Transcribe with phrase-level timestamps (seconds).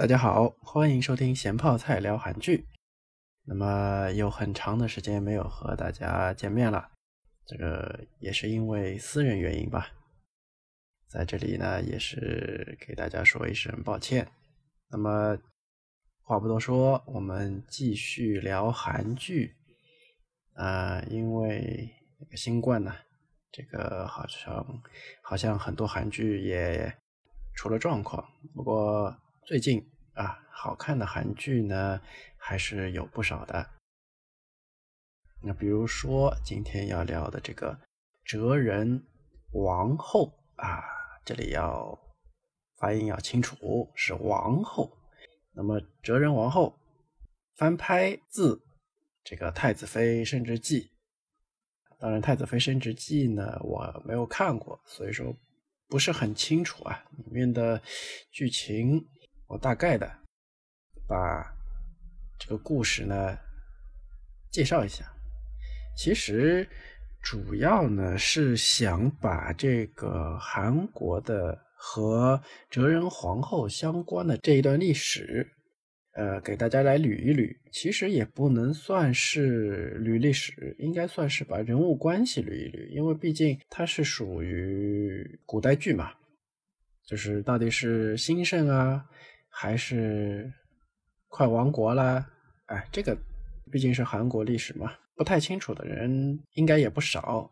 [0.00, 2.66] 大家好，欢迎收听咸泡菜聊韩剧。
[3.44, 6.92] 那么有很长的时间没有和大家见面了，
[7.44, 9.90] 这个也是因为私人原因吧。
[11.06, 14.26] 在这里呢，也是给大家说一声抱歉。
[14.88, 15.36] 那么
[16.22, 19.54] 话不多说，我们继续聊韩剧。
[20.54, 21.90] 啊，因为
[22.34, 22.90] 新冠呢，
[23.52, 24.82] 这个好像
[25.22, 26.90] 好像很多韩剧也
[27.52, 28.26] 出了状况。
[28.54, 29.14] 不过
[29.50, 32.00] 最近啊，好看的韩剧呢
[32.36, 33.68] 还是有不少的。
[35.42, 37.72] 那比如说今天要聊的这个
[38.22, 39.04] 《哲人
[39.50, 40.32] 王后》
[40.62, 40.84] 啊，
[41.24, 41.98] 这里要
[42.76, 44.96] 发音要清楚，是王后。
[45.50, 46.78] 那么《哲人王后》
[47.56, 48.62] 翻拍自
[49.24, 50.82] 这个《太子妃升职记》，
[51.98, 55.34] 当然《太子妃升职记》呢我没有看过，所以说
[55.88, 57.82] 不是很清楚啊，里面的
[58.30, 59.04] 剧情。
[59.50, 60.08] 我大概的
[61.08, 61.52] 把
[62.38, 63.36] 这个故事呢
[64.48, 65.04] 介绍一下。
[65.96, 66.66] 其实
[67.20, 75.50] 主要呢是想把这个韩国的和哲仁皇后相关的这一段历史，
[76.12, 77.52] 呃，给大家来捋一捋。
[77.72, 86.12] 其实也不能算是捋历史，应该算是把人物关系捋一捋，因为毕竟它是属于古代剧嘛，
[87.04, 89.04] 就是到底是兴盛啊。
[89.50, 90.50] 还是
[91.28, 92.26] 快亡国了，
[92.66, 93.16] 哎，这个
[93.70, 97.50] 毕竟是韩国历史嘛，不太清楚的人应该也不少。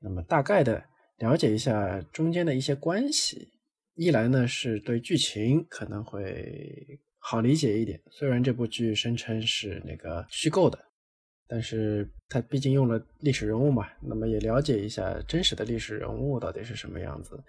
[0.00, 0.84] 那么大概的
[1.18, 3.48] 了解一下中间的一些关系，
[3.94, 8.00] 一来呢是对剧情可能会好理解一点。
[8.10, 10.78] 虽然这部剧声称是那个虚构的，
[11.48, 17.42] 但是它毕竟用了历史人物嘛，那么也了解一下真实的历史人物到底是什么样子。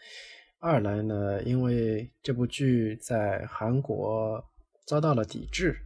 [0.62, 4.44] 二来呢，因为这部剧在韩国
[4.86, 5.78] 遭到了抵制，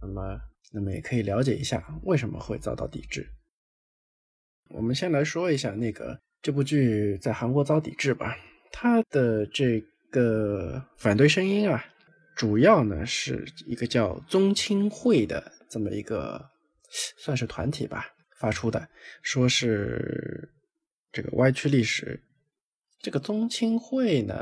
[0.00, 0.40] 那么，
[0.72, 3.28] 那么也可以了解一下为什么会遭到抵制。
[4.68, 8.36] 我们先来说一下那个这部剧在韩国遭抵制吧。
[8.70, 11.84] 它的这个反对声音啊，
[12.36, 16.48] 主要呢是一个叫宗亲会的这么一个
[17.16, 18.06] 算是团体吧
[18.38, 18.88] 发出的，
[19.22, 20.48] 说是
[21.10, 22.22] 这个歪曲历史。
[23.00, 24.34] 这个宗亲会呢，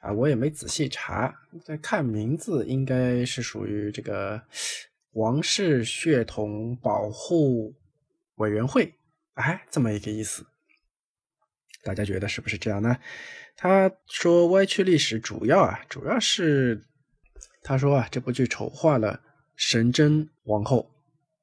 [0.00, 4.42] 啊，我也没仔细查，在看名字应该是属于这个
[5.12, 7.74] 王室血统保护
[8.36, 8.94] 委员会，
[9.34, 10.46] 哎，这么一个意思。
[11.82, 12.98] 大家觉得是不是这样呢？
[13.56, 16.82] 他说歪曲历史，主要啊，主要是
[17.62, 19.20] 他说啊，这部剧丑化了
[19.54, 20.90] 神贞王后，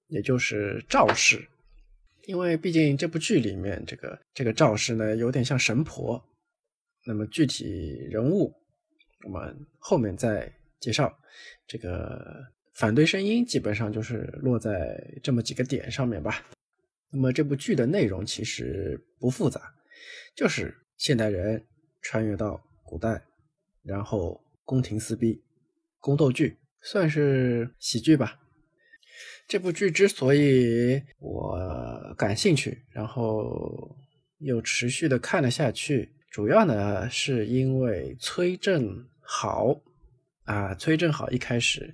[0.08, 1.48] 也就是赵氏。
[2.25, 6.23] 因为毕竟这部剧里面这个这个赵氏呢，有点像神婆。
[7.06, 8.53] 那么具体人物，
[9.25, 11.13] 我们后面再介绍。
[11.67, 12.45] 这个
[12.75, 16.45] 反对声音基本上就是落在这么几个点上面吧。
[17.09, 19.73] 那么这部剧的内容其实不复杂，
[20.35, 21.61] 就是现代人
[22.01, 23.22] 穿越到古代，
[23.84, 25.44] 然后宫廷撕逼、
[26.00, 28.40] 宫斗剧，算是喜剧吧。
[29.48, 33.96] 这部剧之所以我感兴趣，然后
[34.40, 39.80] 又持续的看了下去，主要呢是因为崔振豪
[40.46, 41.94] 啊，崔振豪一开始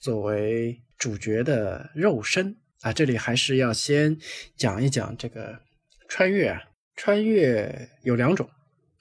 [0.00, 4.16] 作为主角的肉身啊，这里还是要先
[4.56, 5.60] 讲一讲这个
[6.08, 6.60] 穿越啊，
[6.96, 8.48] 穿越有两种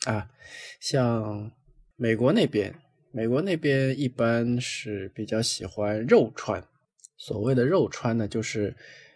[0.05, 0.29] 啊，
[0.79, 1.51] 像
[1.95, 2.75] 美国那边，
[3.11, 6.63] 美国那边一般是比较喜欢肉穿。
[7.17, 8.75] 所谓的肉穿呢，就是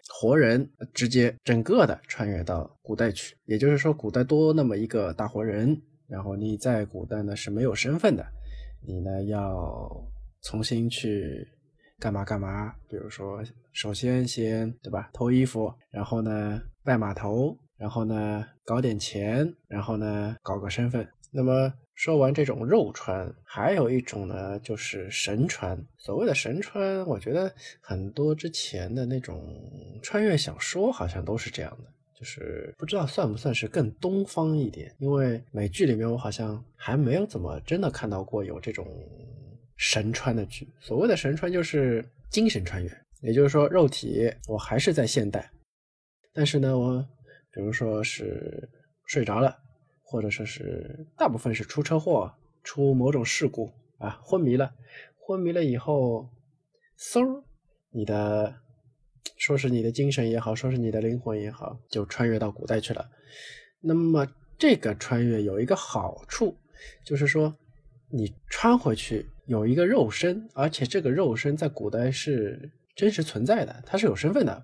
[0.10, 8.26] 活人直接整个的穿越到古代去，也就是说，古代多那么一个大活人，然后你在古代呢是没有身份的，
[8.86, 9.90] 你呢要
[10.42, 11.48] 重新去
[12.00, 13.44] 干嘛干嘛，比如说，
[13.74, 21.74] 首先先对吧，脱衣服，然后呢拜码头，然后呢搞点钱，然后呢搞个身份，那么。
[22.00, 25.78] 说完这种肉穿，还有一种呢，就是神穿。
[25.98, 29.54] 所谓的神穿，我觉得很多之前的那种
[30.02, 34.96] 穿越小说好像都是这样的，就是不知道算不算是更东方一点。
[34.98, 38.88] 因为美剧里面我好像还没有怎么真的看到过有这种
[39.76, 40.66] 神穿的剧。
[40.80, 42.90] 所谓的神穿就是精神穿越，
[43.20, 45.52] 也就是说肉体我还是在现代，
[46.32, 47.06] 但是呢，我
[47.52, 48.70] 比如说是
[49.06, 49.54] 睡着了。
[50.10, 52.34] 或者说是大部分是出车祸、
[52.64, 54.74] 出某种事故啊，昏迷了，
[55.20, 56.28] 昏迷了以后，
[56.98, 57.44] 嗖，
[57.92, 58.56] 你的
[59.38, 63.08] 说是你的精神也好，说是你的灵魂也好，就穿越到古代去了。
[63.82, 64.28] 那么
[64.58, 66.58] 这个穿越有一个好处，
[67.06, 67.56] 就是说
[68.10, 74.64] 你穿回去有一个肉身，而且这个肉身在古代是真实存在的，它是有身份的。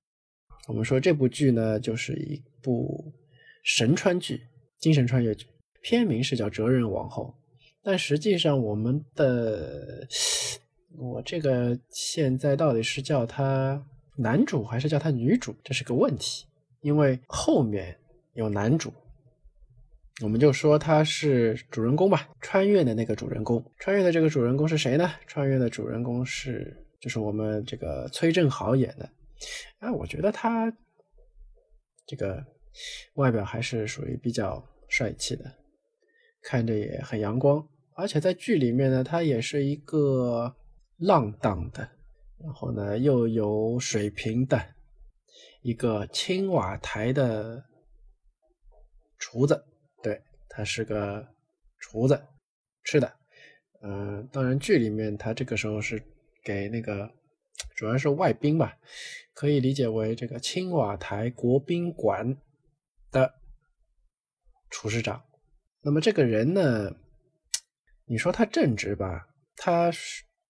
[0.68, 3.13] 我们说这部剧呢，就是一部
[3.63, 4.41] 神穿剧、
[4.80, 5.48] 精神穿越剧，
[5.81, 7.33] 片名是叫《哲人王后》，
[7.83, 10.07] 但实际上我们的
[10.98, 13.83] 我这个现在到底是叫他
[14.16, 16.45] 男主还是叫他女主，这是个问题，
[16.81, 17.98] 因为后面
[18.33, 18.94] 有男主。
[20.22, 23.62] 我们就说他是主人公吧，穿越的那个主人公。
[23.77, 25.12] 穿越的这个主人公是谁呢？
[25.27, 29.10] 穿越的主人公是，就是我们这个崔振豪演的。
[29.80, 30.72] 啊，我觉得他
[32.07, 32.42] 这个
[33.16, 35.45] 外表还是属于比较帅气的，
[36.42, 37.68] 看着也很阳光。
[37.95, 40.56] 而且在剧里面呢，他也是一个
[40.98, 41.89] 浪荡的，
[42.44, 44.62] 然后呢又有水平的
[45.62, 47.63] 一个青瓦台的
[49.18, 49.63] 厨子。
[50.04, 51.25] 对他是个
[51.80, 52.22] 厨子，
[52.83, 53.12] 吃的，
[53.81, 56.01] 嗯，当然剧里面他这个时候是
[56.44, 57.10] 给那个
[57.75, 58.77] 主要是外宾吧，
[59.33, 62.38] 可以理解为这个青瓦台国宾馆
[63.15, 63.33] 的
[64.69, 65.23] 厨师长。
[65.81, 66.91] 那么这个人呢，
[68.06, 69.89] 你说他正直吧，他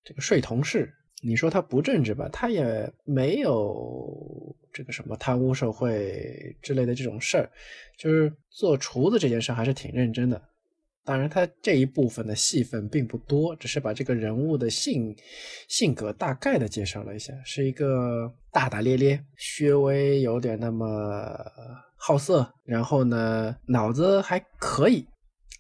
[0.04, 0.86] 这个睡同事；
[1.22, 4.56] 你说他不正直吧，他也没有。
[4.74, 7.50] 这个什么贪污受贿之类的这种事儿，
[7.98, 10.50] 就是做厨子这件事还是挺认真的。
[11.06, 15.16] 当然，他这一部分的戏份并不多，只是把这个人物的性
[15.70, 20.86] 性格大概的介绍了一下，是一个大大咧咧、稍微有点那么
[21.96, 25.06] 好色，然后呢脑子还可以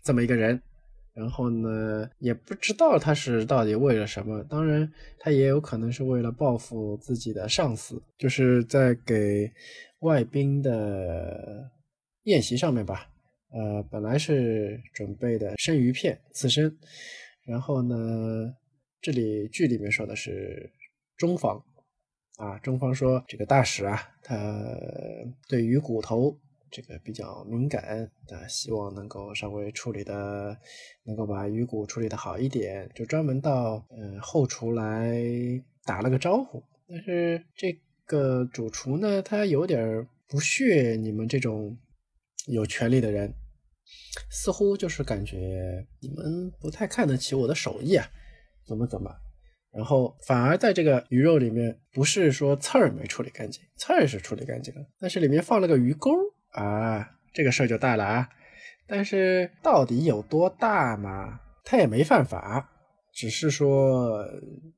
[0.03, 0.61] 这么一个人。
[1.13, 4.43] 然后呢，也不知道他是到底为了什么。
[4.49, 9.49] 当然，他也有可能是为了报复自己的上司，就是在给
[9.99, 11.71] 外宾的
[12.23, 13.07] 宴席上面吧。
[13.53, 16.77] 呃，本来是准备的生鱼片刺身，
[17.45, 18.53] 然后呢，
[18.99, 20.69] 这里剧里面说的是
[21.15, 21.63] 中方
[22.37, 24.35] 啊，中方说这个大使啊，他
[25.47, 26.37] 对鱼骨头。
[26.71, 30.57] 这个比较敏感啊，希望能够稍微处理的，
[31.05, 35.23] 能够把鱼骨处理的好一点，就专门到呃后厨来
[35.85, 36.61] 打了个招呼。
[36.89, 41.77] 但是这个主厨呢，他有点不屑你们这种
[42.47, 43.33] 有权利的人，
[44.29, 48.05] 似乎就是感觉你们不太看得起我的手艺啊，
[48.67, 49.09] 怎么怎么，
[49.75, 56.11] 然后反而在这个鱼肉里面，不是说刺儿没处理干净，刺儿是处理干净了，但是里面放了个鱼钩。
[56.51, 58.29] 啊，这个事儿就大了啊！
[58.87, 61.37] 但是到底有多大嘛？
[61.65, 62.69] 他也没犯法，
[63.11, 64.25] 只是说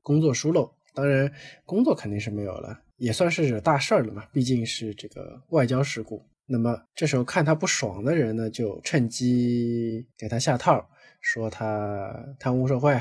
[0.02, 0.68] 工作疏漏。
[0.92, 1.30] 当然，
[1.64, 4.24] 工作肯定是没有了，也算是惹大事儿了嘛。
[4.32, 6.20] 毕竟是这个外交事故。
[6.46, 10.84] 那么这时候看他不爽的人呢，就趁机给他下套，
[11.20, 13.00] 说他贪污受贿，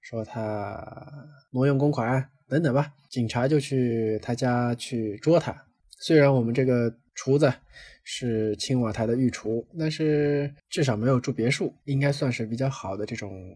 [0.00, 1.02] 说他
[1.50, 2.92] 挪用公款等等吧。
[3.08, 5.66] 警察就去他家去捉他。
[6.00, 7.52] 虽然我们这个厨子。
[8.10, 13.54] 是青瓦台的御厨，但是至少没有住别墅，应该算是比较好的这种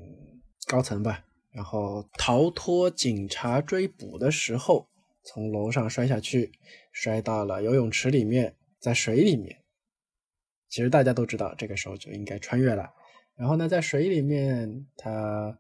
[0.67, 1.25] 高层吧。
[1.53, 4.87] 然后逃脱警察追捕的时候，
[5.25, 6.53] 从楼上摔下去，
[6.93, 9.57] 摔到了游泳池里面，在水里面。
[10.69, 12.91] 其实大家都知道，这个时候就应该穿越了。
[13.37, 15.59] 然后呢，在水里面，他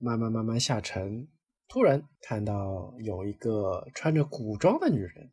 [0.00, 1.28] 慢慢慢慢下沉，
[1.68, 5.30] 突然看到有一个穿着古装的女人。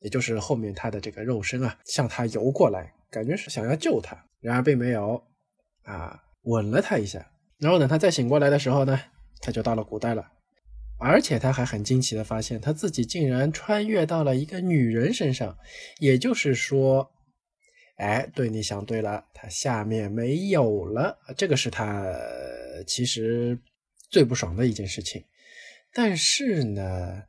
[0.00, 5.20] 也就是后面他的这个肉身啊，向他游过来，感觉是想要救他，然而并没有，
[5.82, 7.32] 啊，吻了他一下。
[7.58, 8.96] 然后等他再醒过来的时候呢，
[9.40, 10.24] 他就到了古代了，
[11.00, 15.58] 而且他还很惊奇的发现，他自己竟然穿越到了一个女人身上。
[15.98, 17.10] 也就是说，
[17.96, 22.06] 哎，对你想对了，他下面没有了，这个是他
[22.86, 23.58] 其实
[24.08, 25.24] 最不爽的一件事情。
[25.92, 27.24] 但是呢。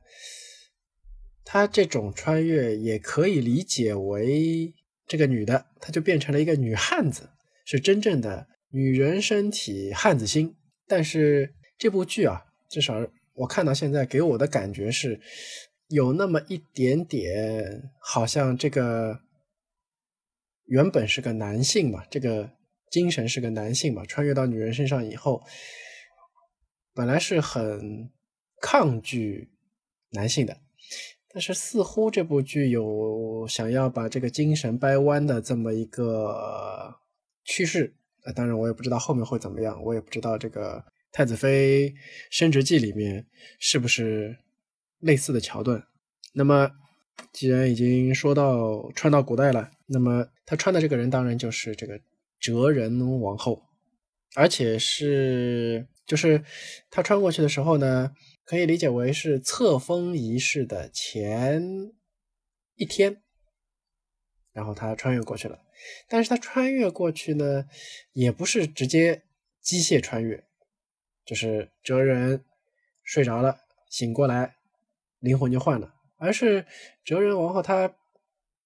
[1.52, 4.72] 他这种穿越也可以理解为，
[5.08, 7.28] 这个女的，她就变成了一个女汉子，
[7.66, 10.56] 是真正的女人身体汉子心。
[10.86, 15.20] 但是这部剧啊，至少我看到现在给我的感觉是，
[15.88, 19.20] 有那么一点点，好像这个
[20.66, 22.48] 原本是个男性嘛，这个
[22.92, 25.44] 精神是个男性嘛，穿越到女人身上以后，
[27.00, 28.10] 本来是很
[28.60, 29.48] 抗拒
[30.10, 30.58] 男性的。
[31.30, 36.94] 但是似乎这部剧有想要把这个精神掰弯的这么一个
[37.46, 40.78] 趋势，啊，当然我也不知道后面会怎么样，我也不知道这个
[41.14, 41.96] 《太子妃
[42.30, 43.26] 升职记》里面
[43.60, 44.36] 是不是
[45.00, 45.82] 类似的桥段。
[46.34, 46.70] 那么
[47.32, 51.98] 既然已经说到穿到古代了，那么他穿的这个人当然就是这个
[52.42, 53.64] 哲人王后，
[54.36, 56.44] 而且是就是
[56.90, 61.62] 他穿过去的时候呢，可以理解为是册封仪式的前
[62.74, 63.22] 一天，
[64.52, 65.62] 然后他穿越过去了。
[66.08, 67.70] 但是他穿越过去呢，
[68.14, 69.22] 也不是直接
[69.62, 70.44] 机械穿越，
[71.24, 72.44] 就是哲人
[73.04, 74.56] 睡着了，醒过来，
[75.20, 76.66] 灵魂就换了，而是
[77.06, 77.96] 哲人王后他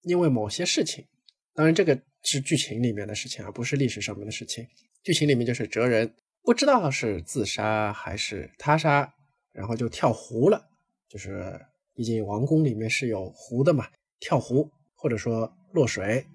[0.03, 1.05] 因为某些事情，
[1.53, 4.65] 当然这个是剧情里面的事情，而不是历史上面的事情。
[5.03, 6.15] 剧情里面就是哲人。
[6.43, 9.13] 不知道是自杀还是他杀，
[9.53, 10.69] 然后就跳湖了。
[11.07, 11.57] 就是
[11.93, 13.87] 毕竟王宫里面是有湖的嘛，
[14.19, 16.25] 跳湖或者说落水，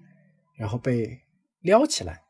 [0.57, 1.19] 然后被
[1.61, 2.21] 撩起来。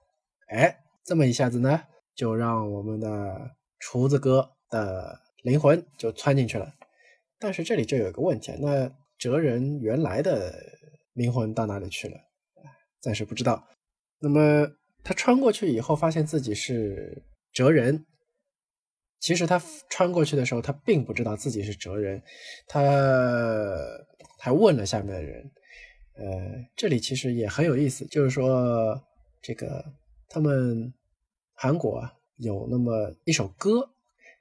[0.50, 1.82] 哎，这么一下子呢，
[2.16, 6.74] 就让我们的厨子哥的灵魂就窜进去了。
[7.40, 10.54] 但是这里就有一个问题，那哲人原来的
[11.14, 12.18] 灵魂到哪里去了？
[13.00, 13.66] 暂时不知道。
[14.20, 14.68] 那么
[15.02, 17.24] 他穿过去以后，发现自己是。
[17.52, 18.06] 哲人，
[19.20, 22.22] 其实他穿过去的时候，他并不知道自己是哲人，
[22.68, 22.82] 他
[24.40, 25.52] 还问了下面的人。
[26.14, 26.26] 呃，
[26.76, 29.02] 这里其实也很有意思，就是说
[29.42, 29.86] 这个
[30.28, 30.94] 他们
[31.54, 33.90] 韩国有那么一首歌，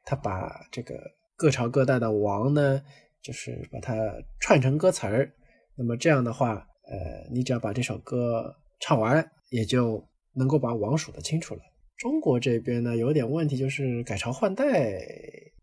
[0.04, 0.98] 他把这个
[1.36, 2.82] 各朝各代的王呢，
[3.22, 3.94] 就是把它
[4.40, 5.32] 串成歌词儿。
[5.76, 11.62] 那么这样的话，呃，你只要把这首歌唱完，也就能够把王数得清楚了。
[11.98, 15.02] 中国这边呢，有点问题，就是改朝换代，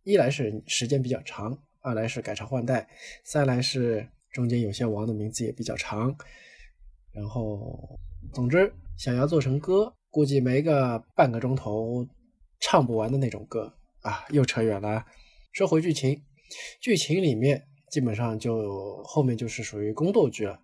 [0.04, 2.86] 一来是时间比较长，二来是改朝换代，
[3.24, 6.13] 三来是中间有些王的名字也比较长，
[7.13, 7.98] 然后，
[8.34, 12.06] 总之想要做成歌，估计没个半个钟头
[12.60, 15.06] 唱不完的那种歌啊，又扯远了。
[15.54, 16.22] 说回剧情，
[16.82, 20.60] 剧情里面基本上就后面就是属于宫斗剧了。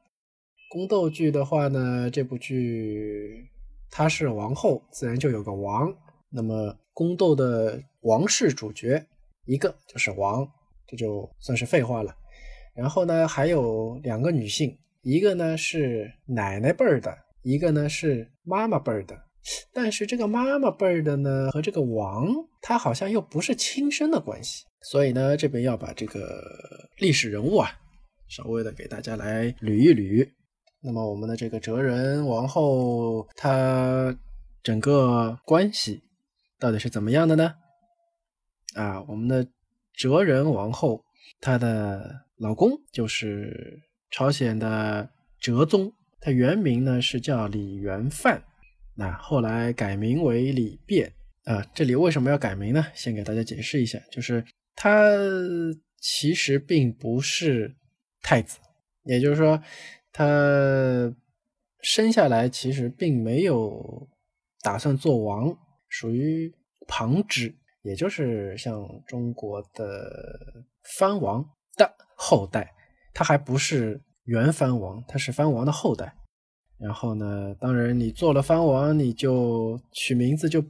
[0.69, 3.50] 宫斗剧的话呢，这部剧。
[3.91, 5.93] 她是王后，自然就有个王。
[6.29, 9.05] 那么宫斗的王室主角
[9.45, 10.49] 一个就是王，
[10.87, 12.15] 这就算是废话了。
[12.73, 19.21] 然后呢，还有两个女性，一个呢是奶奶辈儿的，一个呢是妈妈辈儿的。
[19.73, 22.27] 但是这个妈妈辈儿的呢和这个王，
[22.61, 24.63] 他好像又不是亲生的关系。
[24.83, 26.41] 所以呢，这边要把这个
[26.97, 27.69] 历史人物啊，
[28.29, 30.29] 稍微的给大家来捋一捋。
[30.83, 34.17] 那么我们的这个哲人王后，她
[34.63, 36.01] 整个关系
[36.57, 37.53] 到底是怎么样的呢？
[38.73, 39.47] 啊，我们的
[39.93, 41.03] 哲人王后，
[41.39, 45.07] 她的老公就是朝鲜的
[45.39, 48.43] 哲宗，他原名呢是叫李元范，
[48.95, 51.13] 那后来改名为李变。
[51.43, 52.83] 啊，这里为什么要改名呢？
[52.95, 54.43] 先给大家解释一下，就是
[54.75, 55.11] 他
[55.99, 57.75] 其实并不是
[58.23, 58.57] 太子，
[59.03, 59.61] 也就是说。
[60.11, 61.13] 他
[61.81, 64.07] 生下来其实并没有
[64.61, 65.57] 打算做王，
[65.89, 66.53] 属于
[66.87, 70.63] 旁支，也就是像中国的
[70.97, 71.43] 藩王
[71.75, 72.73] 的后代。
[73.13, 76.13] 他还不是原藩王，他是藩王的后代。
[76.77, 80.63] 然后呢，当然你做了藩王，你就取名字就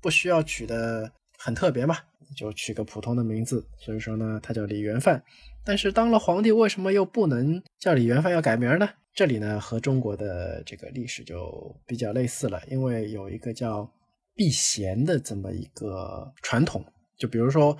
[0.00, 1.96] 不需要取的很特别嘛，
[2.28, 3.66] 你就取个普通的名字。
[3.78, 5.22] 所以说呢，他叫李元范。
[5.64, 8.88] 但是当了皇帝，为什么又不能叫李元芳要改名呢？
[9.14, 13.90] 这里呢和中国的这个历史就比较类似了，因为有一个叫
[14.34, 16.84] 避嫌的这么一个传统。
[17.16, 17.76] 就比如说，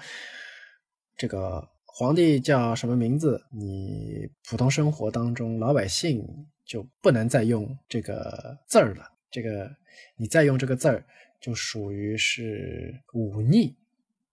[1.17, 6.25] 这个皇帝叫什么名字，你普通生活当中老百姓
[6.65, 9.05] 就不能再用这个字儿了。
[9.31, 9.69] 这个
[10.17, 11.05] 你再用这个字儿，
[11.41, 13.77] 就属于是忤逆，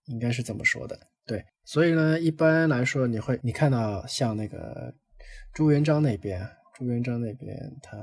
[0.06, 0.96] 应该是这么说的。
[1.64, 4.92] 所以呢，一般来说，你会你看到像那个
[5.52, 7.96] 朱元璋那边，朱元璋那边他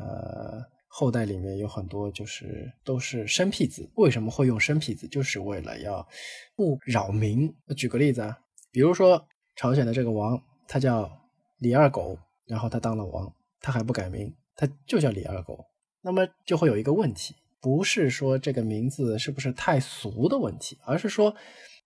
[0.87, 3.89] 后代里面有很多就是都是生僻字。
[3.95, 5.07] 为什么会用生僻字？
[5.07, 6.07] 就是为了要
[6.55, 7.53] 不扰民。
[7.75, 8.37] 举个例子啊，
[8.71, 11.11] 比如说朝鲜的这个王，他叫
[11.57, 15.65] 李二狗，然后他当了王，他还不改名，他就叫李二狗。
[16.01, 21.35] 那么就会有一个问题，不是说这个名字是不是太俗的问题，而是说。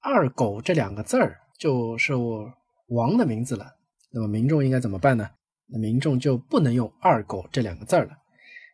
[0.06, 2.54] 二狗这两个字儿就是我
[2.90, 3.66] 王的名字了，
[4.12, 5.30] 那么民众应该怎么办呢？
[5.68, 8.12] 那民众就不能用二狗这两个字儿了。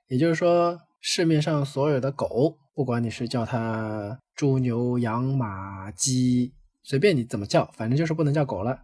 [0.08, 8.80] 也就是说，市面上所有的狗，不管你是叫它猪、牛、羊、马、鸡，随便你怎么叫，反正就是不能叫狗了。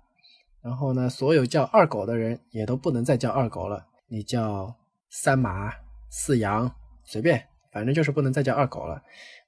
[0.62, 4.72] 然后呢，所有叫二狗的人也都不能再叫二狗了，你叫
[5.10, 5.74] 三马、
[6.12, 6.72] 四羊，
[7.06, 9.02] 随便，反正就是不能再叫二狗了。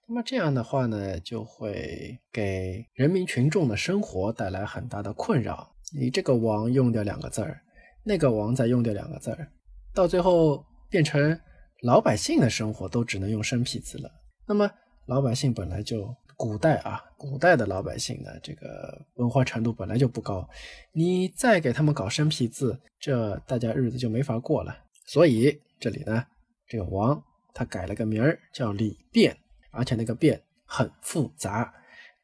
[0.09, 5.69] 那么这样的话呢，就会给人民群众的生活带来很大的困扰。
[5.93, 7.61] 你这个王用掉两个字儿，
[8.05, 9.51] 那个王再用掉两个字儿，
[9.93, 11.37] 到最后变成
[11.81, 14.09] 老百姓的生活都只能用生僻字了。
[14.47, 14.71] 那么
[15.07, 20.47] 老百姓本来就古代啊，古代的老百姓呢，这个文化程度本来就不高，
[20.93, 24.73] 你再给他们搞生僻字，这大家日子就没法过了。
[25.05, 26.25] 所以这里呢，
[26.65, 27.21] 这个王
[27.53, 29.35] 他改了个名儿叫李变，
[29.71, 31.73] 而且那个变很复杂。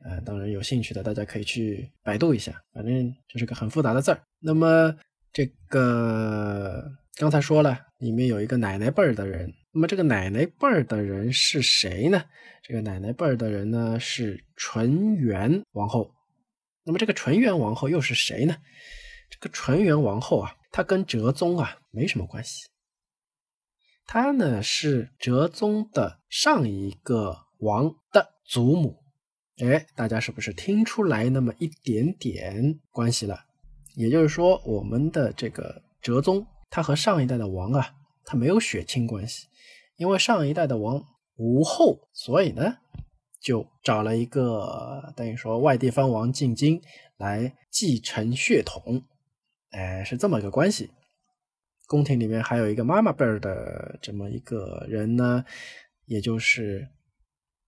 [0.05, 4.21] 呃，当然有兴趣的大家可以去百度一下，反正就是个很复杂的字儿。
[4.39, 4.93] 那么
[5.31, 6.83] 这个
[7.15, 9.53] 刚才说了，里面有一个奶奶辈儿的人。
[9.71, 12.21] 那么这个奶奶辈儿的人是谁呢？
[12.62, 16.13] 这个奶奶辈儿的人呢是纯元王后。
[16.83, 18.57] 那么这个纯元王后又是谁呢？
[19.29, 22.67] 这个纯元王后啊，她跟哲宗啊没什么关系。
[24.05, 29.03] 他呢是哲宗的上一个王的祖母。
[29.57, 33.39] 哎，大家是不是听出来那么一点点关系了？
[33.95, 37.93] 也就是说，我们的这个哲宗，他和上一代的王啊，
[38.25, 39.48] 他没有血亲关系，
[39.98, 41.05] 因为上一代的王
[41.36, 42.77] 无后，所以呢，
[43.39, 46.81] 就找了一个等于说外地藩王进京
[47.17, 49.03] 来继承血统，
[49.69, 50.89] 哎，是这么一个关系。
[51.93, 55.45] 宫廷里面还有一个妈妈辈儿的这么一个人呢，
[56.05, 56.89] 也就是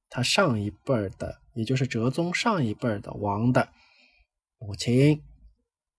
[0.09, 1.43] 他上一辈儿的。
[1.53, 3.69] 也就是哲宗上一辈儿的王的
[4.57, 5.23] 母亲，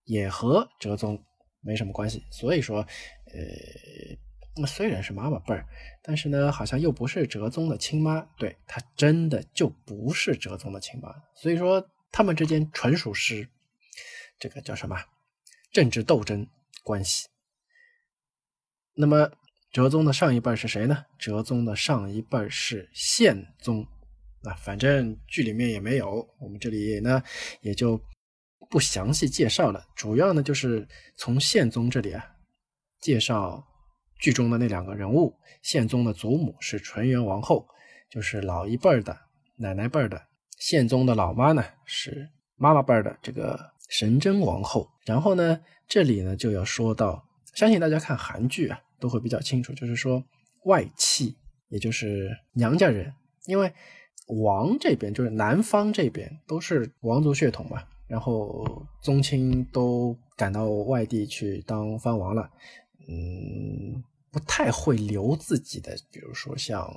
[0.03, 1.19] 也和哲宗
[1.61, 2.23] 没什么关系。
[2.29, 2.85] 所以说，
[3.33, 5.65] 呃，虽然是妈妈辈儿，
[6.03, 8.21] 但是呢，好像又不是哲宗的亲妈。
[8.37, 11.11] 对，她真的就不是哲宗的亲妈。
[11.33, 13.49] 所以说，他们之间纯属是
[14.37, 14.95] 这个叫什么
[15.71, 16.47] 政治斗争
[16.83, 17.27] 关系。
[18.99, 19.31] 那么，
[19.71, 21.05] 哲宗的上一辈是谁呢？
[21.19, 23.85] 哲宗的上一辈是宪宗。
[24.43, 27.21] 啊，反正剧里面也没有，我们这里呢
[27.61, 28.01] 也就
[28.71, 29.85] 不详细介绍了。
[29.95, 32.23] 主要呢就是从宪宗这里啊
[32.99, 33.63] 介绍
[34.19, 35.35] 剧中的那两个人物。
[35.61, 37.67] 宪宗的祖母是纯元王后，
[38.09, 39.15] 就是老一辈的
[39.57, 40.19] 奶奶辈的。
[40.57, 44.89] 宪宗的老妈呢是妈妈辈的这个神贞王后。
[45.05, 50.23] 然后呢这里呢就要说到，相信大家看韩剧啊都会比较清楚，就是说
[50.65, 51.35] 外戚，
[51.69, 53.13] 也就是娘家人，
[53.45, 53.73] 因为。
[54.41, 62.51] 王这边就是南方这边都是王族血统嘛，然后宗亲都赶到外地去当藩王了，
[63.07, 66.93] 嗯，不太会留自己的，比如说像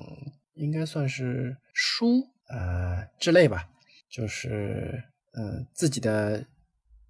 [0.54, 3.68] 应该算是叔呃之类吧，
[4.10, 5.00] 就是
[5.34, 6.44] 嗯自己的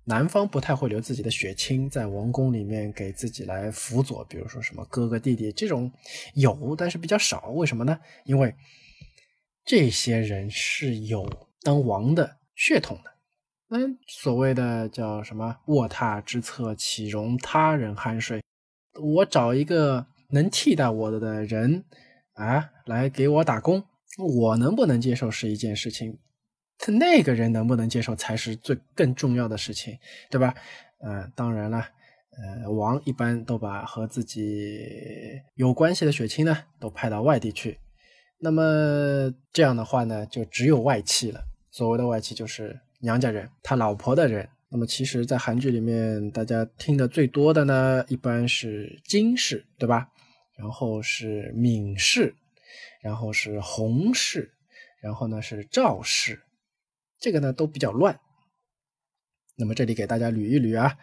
[0.04, 5.92] 南方不太会留自己的血亲在王宫里面给自己来辅佐，比如说什么哥哥弟弟这种
[6.34, 7.50] 有，但是比较少。
[7.50, 7.98] 为什么呢？
[8.24, 8.54] 因为。
[9.62, 11.30] 这些人是有
[11.62, 13.10] 当王的血统的，
[13.68, 18.42] 那所谓的叫什么“卧榻之侧，岂容他人酣睡”？
[19.00, 21.84] 我找一个能替代我的的人
[22.32, 23.84] 啊，来给我打工，
[24.18, 26.18] 我能不能接受是一件事情，
[26.82, 29.98] 他那个人能不能接受才是最更重要的事情，
[30.30, 30.54] 对吧？
[31.02, 31.86] 嗯，当然了，
[32.64, 34.80] 呃，王一般都把和自己
[35.54, 37.78] 有关系的血亲呢，都派到外地去。
[38.38, 41.42] 那么这样的话呢，就只有外戚了。
[41.70, 44.48] 所谓的外戚就是娘家人，他老婆的人。
[44.70, 50.08] 那么其实，在韩剧里面，大家听的最多的呢，一般是金氏，对吧？
[50.56, 52.34] 然后是闵氏，
[53.02, 54.52] 然后是洪氏，
[55.00, 56.40] 然后呢是赵氏，
[57.20, 58.18] 这个呢都比较乱。
[59.56, 60.96] 那么这里给大家捋一捋啊，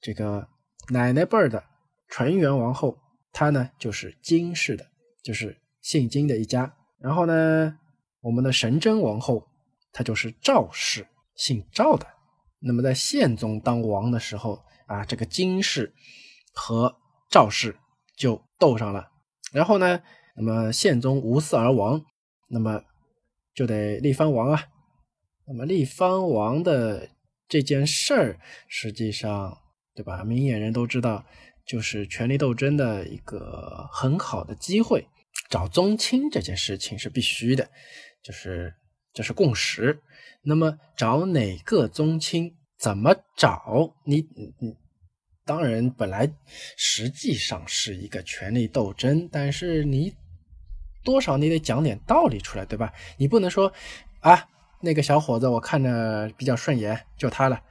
[0.00, 0.48] 这个
[0.88, 1.62] 奶奶辈儿的
[2.08, 2.98] 纯元王后，
[3.32, 4.86] 她呢就是金氏的，
[5.22, 5.58] 就是。
[5.82, 7.76] 姓金的一家，然后呢，
[8.20, 9.48] 我们的神贞王后，
[9.92, 12.06] 她就是赵氏，姓赵的。
[12.60, 15.92] 那么在宪宗当王的时候啊，这个金氏
[16.54, 16.96] 和
[17.28, 17.76] 赵氏
[18.16, 19.10] 就斗上了。
[19.52, 20.00] 然后呢，
[20.36, 22.00] 那么宪宗无嗣而亡，
[22.46, 22.84] 那么
[23.52, 24.62] 就得立藩王啊。
[25.46, 27.08] 那么立方王的
[27.48, 29.58] 这件事儿，实际上，
[29.94, 30.22] 对吧？
[30.24, 31.24] 明眼人都知道，
[31.66, 35.06] 就是权力斗争的一个很好的机会。
[35.48, 37.68] 找宗亲这件事情是必须的，
[38.22, 38.72] 就是
[39.12, 40.00] 这是共识。
[40.42, 43.94] 那么找哪个宗亲，怎么找？
[44.06, 44.74] 你你你
[45.44, 46.30] 当然本来
[46.76, 50.14] 实际上是一个权力斗争，但是你
[51.04, 52.92] 多少你得讲点道理出来，对吧？
[53.18, 53.72] 你不能说
[54.20, 54.48] 啊，
[54.82, 57.62] 那个小伙子我看着比较顺眼，就他了。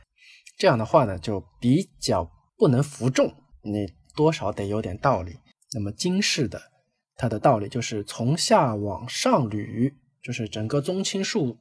[0.57, 3.33] 这样的话呢，就比较不能服众。
[3.61, 5.37] 你多少得有点道理。
[5.73, 6.71] 那么金氏的。
[7.17, 9.93] 它的道理就是从下往上捋，
[10.23, 11.59] 就是整个宗亲数，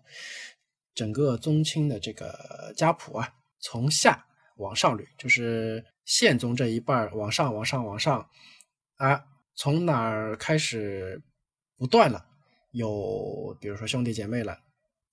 [0.94, 4.24] 整个宗亲的这个家谱啊，从下
[4.56, 8.26] 往上捋，就是宪宗这一半往上，往上，往上
[8.96, 9.22] 啊，
[9.54, 11.20] 从哪儿开始
[11.76, 12.24] 不断了？
[12.70, 14.60] 有比如说兄弟姐妹了，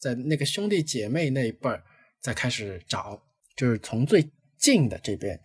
[0.07, 1.83] 在那个兄弟姐妹那一辈儿
[2.21, 3.21] 再开始找，
[3.57, 4.25] 就是从最
[4.57, 5.37] 近的这边。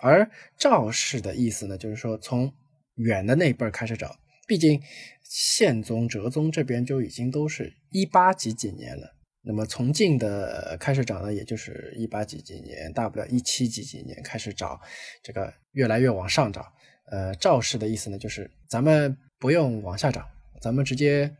[0.00, 0.28] 而
[0.58, 2.52] 赵氏的意思呢，就是说从
[2.96, 4.82] 远的那一辈儿开始找，毕竟
[5.22, 9.14] 宪宗、哲宗这边就已经都是一八几几年了。
[9.42, 14.80] 那么从近的开始找呢，也就是一八几几年，大不了一七几几年开始找，
[15.22, 16.66] 这个越来越往上找。
[17.12, 20.28] 呃，赵氏的意思呢，就是咱们不用往下找，
[20.60, 21.32] 咱们直接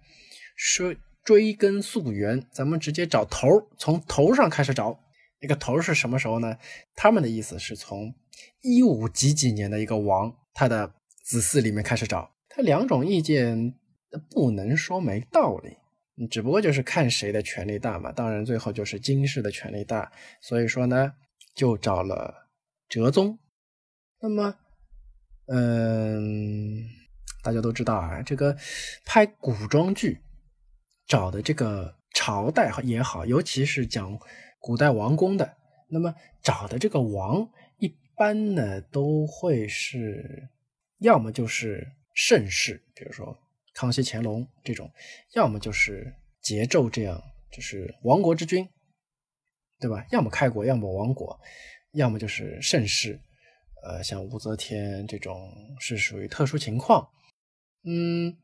[0.54, 0.94] 说
[1.28, 4.98] 追根溯源，咱们直接找头，从头上开始找。
[5.42, 6.56] 那个头是什么时候呢？
[6.96, 8.14] 他们的意思是从
[8.62, 10.90] 一五几几年的一个王，他的
[11.22, 12.34] 子嗣里面开始找。
[12.48, 13.74] 他两种意见
[14.30, 15.76] 不能说没道理。
[16.30, 20.10] 只不过就是看谁的权力大嘛，当然最后就是金氏的权力大，
[20.40, 21.12] 所以说呢，
[21.54, 22.48] 就找了
[22.88, 23.38] 哲宗。
[24.22, 24.54] 那么，
[25.48, 26.86] 嗯，
[27.42, 28.56] 大家都知道啊，这个
[29.04, 30.22] 拍古装剧
[31.08, 34.16] 找的这个朝代也好，尤其是讲
[34.60, 35.56] 古代王宫的，
[35.88, 40.48] 那么找的这个王一般呢都会是，
[40.98, 43.36] 要么就是盛世，比如说。
[43.74, 44.90] 康熙、乾隆这种，
[45.34, 48.68] 要么就是桀纣这样，就是亡国之君，
[49.78, 50.04] 对吧？
[50.10, 51.38] 要么开国，要么亡国，
[51.92, 53.20] 要么就是盛世，
[53.84, 57.08] 呃，像武则天这种是属于特殊情况。
[57.84, 58.36] 嗯，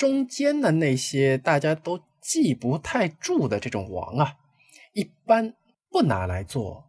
[0.00, 4.38] 中间的那些大家都记不太住的这种王啊，
[4.94, 5.54] 一般
[5.90, 6.86] 不拿来做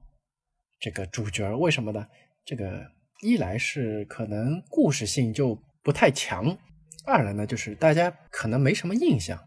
[0.79, 2.07] 这个主角，为什么呢？
[2.45, 2.81] 这个
[3.21, 6.57] 一来是可能故事性就不太强。
[7.05, 9.37] 二来呢，就是大家可能没什么印象，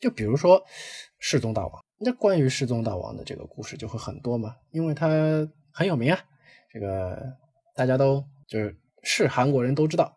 [0.00, 0.64] 就比如说
[1.18, 5.06] 世宗大王，那关于世宗大王的这个故事就会很多嘛，因为他
[5.70, 6.18] 很有名啊，
[6.72, 7.36] 这个
[7.74, 10.16] 大家都就是是韩国人都知道，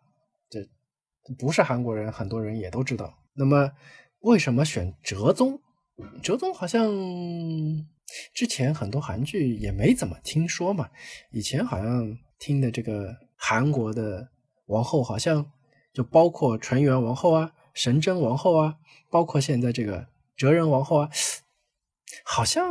[1.38, 3.18] 不是韩国人很多人也都知道。
[3.34, 3.72] 那么
[4.20, 5.60] 为什么选哲宗？
[6.22, 6.86] 哲宗好像
[8.32, 10.90] 之前很多韩剧也没怎么听说嘛，
[11.30, 14.28] 以前好像听的这个韩国的
[14.66, 15.50] 王后好像。
[15.94, 18.76] 就包括纯元王后啊、神贞王后啊，
[19.10, 21.08] 包括现在这个哲仁王后啊，
[22.24, 22.66] 好像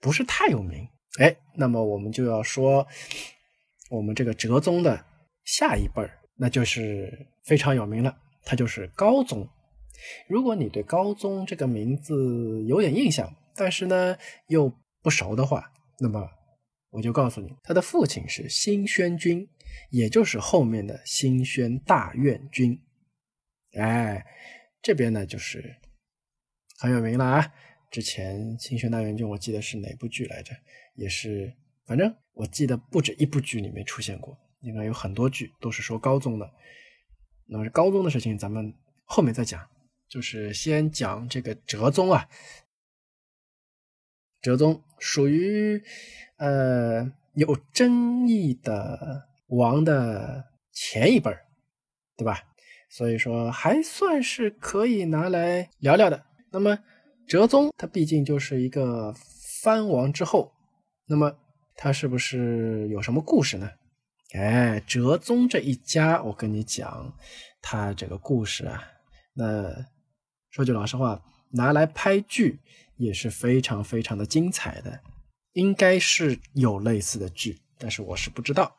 [0.00, 0.88] 不是太有名。
[1.18, 2.86] 哎，那么我们就要说，
[3.90, 5.04] 我们这个哲宗的
[5.44, 9.46] 下一辈儿，那就是非常有名了，他就是高宗。
[10.26, 14.72] 如果你对高宗这个名字有点印象，但是呢又
[15.02, 16.26] 不熟的话，那么
[16.88, 19.46] 我就告诉你，他的父亲是新宣君。
[19.90, 22.76] 也就是后面的新宣大院君，
[23.78, 24.26] 哎，
[24.82, 25.76] 这边呢就是
[26.80, 27.52] 很有名了啊。
[27.88, 30.52] 之前新宣大院君，我记得是哪部剧来着？
[30.96, 31.54] 也是，
[31.86, 36.50] 反正我记得不止一部剧里面出现过，应该有很多剧都是说高宗的。
[37.46, 39.68] 那么高宗的事情，咱们后面再讲。
[40.08, 42.28] 就是先讲这个哲宗啊，
[44.40, 45.82] 哲宗属于
[46.36, 49.28] 呃有争议的。
[49.52, 51.44] 王的前一辈儿，
[52.16, 52.40] 对吧？
[52.88, 56.24] 所以说还算是可以拿来聊聊的。
[56.52, 56.78] 那么
[57.26, 59.12] 哲宗他毕竟就是一个
[59.60, 60.52] 藩王之后，
[61.06, 61.36] 那么
[61.74, 63.68] 他是不是有什么故事呢？
[64.32, 67.12] 哎，哲宗这一家，我跟你讲，
[67.60, 68.82] 他这个故事啊，
[69.34, 69.74] 那
[70.50, 72.60] 说句老实话，拿来拍剧
[72.96, 75.00] 也是非常非常的精彩的，
[75.52, 78.76] 应该是有类似的剧，但是我是不知道。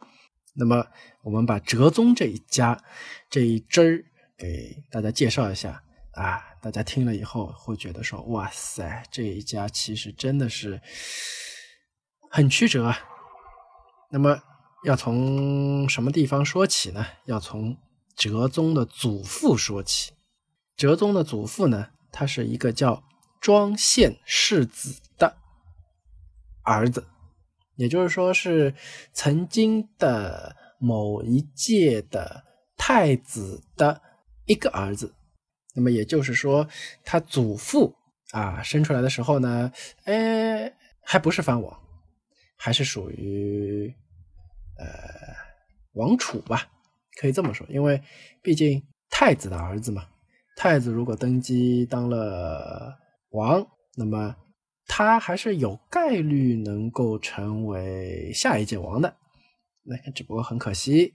[0.54, 0.88] 那么，
[1.24, 2.82] 我们把哲宗这一家
[3.30, 4.06] 这一支儿
[4.38, 5.84] 给大家介绍一下
[6.14, 10.82] 啊，大家听了以后会觉得说：“哇塞，这一家其实真的是
[12.30, 13.00] 很曲折。”啊。
[14.10, 14.42] 那么，
[14.84, 17.06] 要从什么地方说起呢？
[17.26, 17.78] 要从
[18.16, 20.12] 哲宗的祖父说起。
[20.76, 23.04] 哲宗的祖父呢，他是一个叫
[23.40, 25.38] 庄宪世子的
[26.64, 27.08] 儿子。
[27.76, 28.74] 也就是说，是
[29.14, 32.44] 曾经的某一届的
[32.76, 34.02] 太子的
[34.46, 35.14] 一个儿子。
[35.74, 36.68] 那么也就是说，
[37.06, 37.96] 他祖父
[38.32, 39.72] 啊生出来的时候呢，
[40.06, 41.80] 哎，还不是藩王，
[42.56, 43.96] 还是属于
[45.94, 46.68] 王储吧，
[47.20, 47.66] 可以这么说。
[47.70, 48.02] 因为
[48.42, 50.08] 毕竟太子的儿子嘛，
[50.56, 52.98] 太子如果登基当了
[53.30, 54.36] 王，那么。
[54.94, 59.16] 他还是有概率能够成为下一届王的，
[59.84, 61.14] 那只不过很可惜，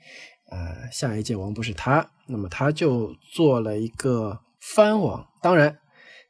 [0.50, 5.28] 呃，下一届王不是他，那么他就做了一个藩王。
[5.42, 5.78] 当然，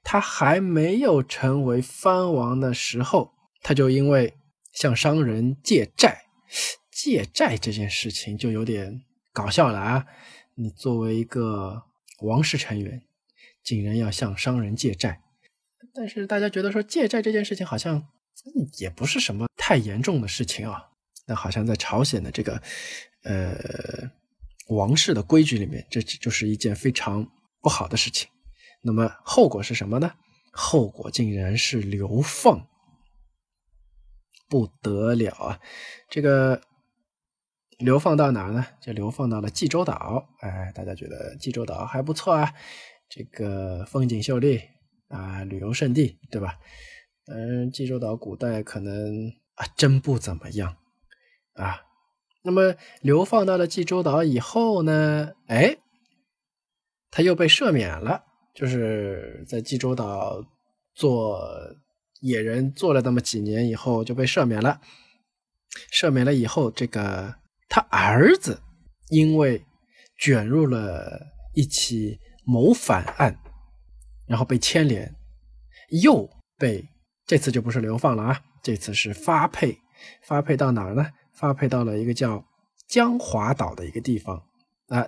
[0.03, 3.31] 他还没有成为藩王的时候，
[3.63, 4.35] 他就因为
[4.73, 6.23] 向商人借债，
[6.97, 10.07] 借债这件事情就有点搞笑了啊！
[10.55, 11.83] 你作为一个
[12.21, 13.03] 王室成员，
[13.63, 15.21] 竟然要向商人借债。
[15.95, 18.03] 但是大家觉得说借债这件事情好像
[18.79, 20.89] 也不是什么太严重的事情啊。
[21.27, 22.63] 那好像在朝鲜的这个
[23.25, 24.11] 呃
[24.69, 27.31] 王室的规矩里面，这就是一件非常
[27.61, 28.27] 不好的事情。
[28.81, 30.11] 那么后果是什么呢？
[30.51, 32.67] 后果竟然是流放，
[34.49, 35.61] 不得了啊！
[36.09, 36.59] 这个
[37.79, 38.67] 流放到哪儿呢？
[38.81, 40.29] 就流放到了济州岛。
[40.41, 42.53] 哎，大家觉得济州岛还不错啊，
[43.09, 44.63] 这个风景秀丽
[45.09, 46.59] 啊，旅游胜地，对吧？
[47.27, 50.77] 嗯，济州岛古代可能啊真不怎么样。
[51.55, 51.83] 啊，
[52.43, 55.33] 那么流放到了济州岛以后呢？
[55.47, 55.77] 哎，
[57.11, 60.43] 他又被赦免了，就是在济州岛
[60.95, 61.41] 做
[62.21, 64.81] 野人做了那么几年以后就被赦免了。
[65.93, 67.35] 赦免了以后，这个
[67.69, 68.63] 他儿子
[69.09, 69.65] 因为
[70.19, 71.21] 卷入了
[71.55, 73.39] 一起谋反案，
[74.27, 75.15] 然后被牵连，
[76.03, 76.89] 又被
[77.27, 79.79] 这次就不是流放了啊，这次是发配，
[80.23, 81.11] 发配到哪儿呢？
[81.35, 82.43] 发配到了一个叫
[82.89, 84.43] 江华岛的一个地方
[84.89, 85.07] 啊，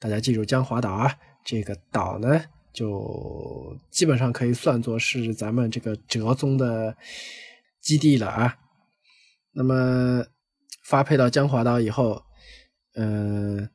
[0.00, 6.96] 大家记住江华岛啊，这个岛呢就基本上可以算作是咱们这个哲宗的
[7.80, 8.56] 基地了啊。
[9.52, 10.24] 那么
[10.84, 12.22] 发配到江华岛以后，
[12.94, 13.68] 嗯，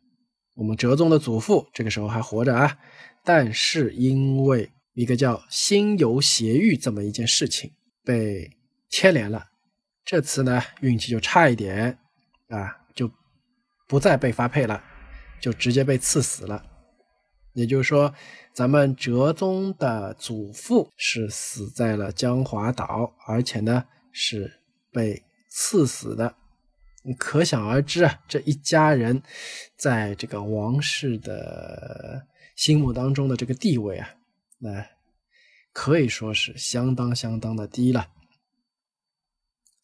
[0.55, 2.77] 我们哲宗的祖父这个时候还活着啊，
[3.23, 7.71] 但是因为一个叫心游邪狱这么一件事情
[8.03, 8.49] 被
[8.89, 9.47] 牵连了。
[10.05, 11.97] 这次呢，运气就差一点
[12.47, 13.09] 啊，就
[13.87, 14.83] 不再被发配了，
[15.39, 16.63] 就直接被赐死了。
[17.53, 18.13] 也就是说，
[18.53, 26.35] 咱们哲宗的祖父是死在了江华岛，而且呢是被赐死的。
[27.17, 29.21] 可想而知啊，这一家人
[29.77, 34.09] 在这个王室的心目当中的这个地位啊，
[34.59, 34.85] 那
[35.71, 38.07] 可以说是相当相当的低了。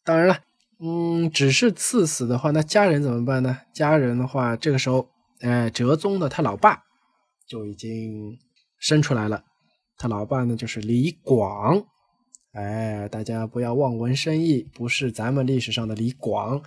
[0.04, 0.39] 当然了，
[0.80, 3.62] 嗯，只是赐死的话，那家人怎么办呢？
[3.73, 6.84] 家人的话，这个时候，哎，哲宗的他老爸
[7.47, 8.38] 就已经
[8.78, 9.43] 生出来了。
[9.97, 11.88] 他老爸呢，就是李广。
[12.51, 16.62] 哎，大家不要望文生义，不是咱们历史上的李广，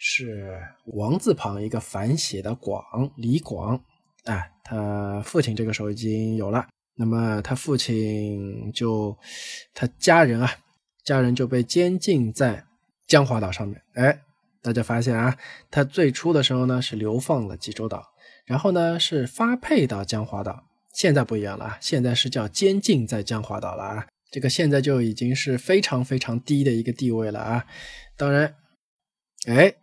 [0.00, 2.82] 是王字旁一个反写的广，
[3.16, 3.80] 李广。
[4.24, 9.16] 哎，他父亲这个时候已经有了，那么他父亲就
[9.72, 10.50] 他家人啊，
[11.04, 12.64] 家人就被监禁在。
[13.06, 14.20] 江华岛上面，哎，
[14.62, 15.36] 大家发现啊，
[15.68, 18.06] 他最初的时候呢是流放了济州岛，
[18.46, 20.62] 然后呢是发配到江华岛，
[20.94, 27.66] 现在不一样了啊，现在是叫监禁在江华岛了啊，这个现在就已经是非常非常低的一个地位了啊。
[28.16, 28.54] 当然，
[29.46, 29.74] 哎，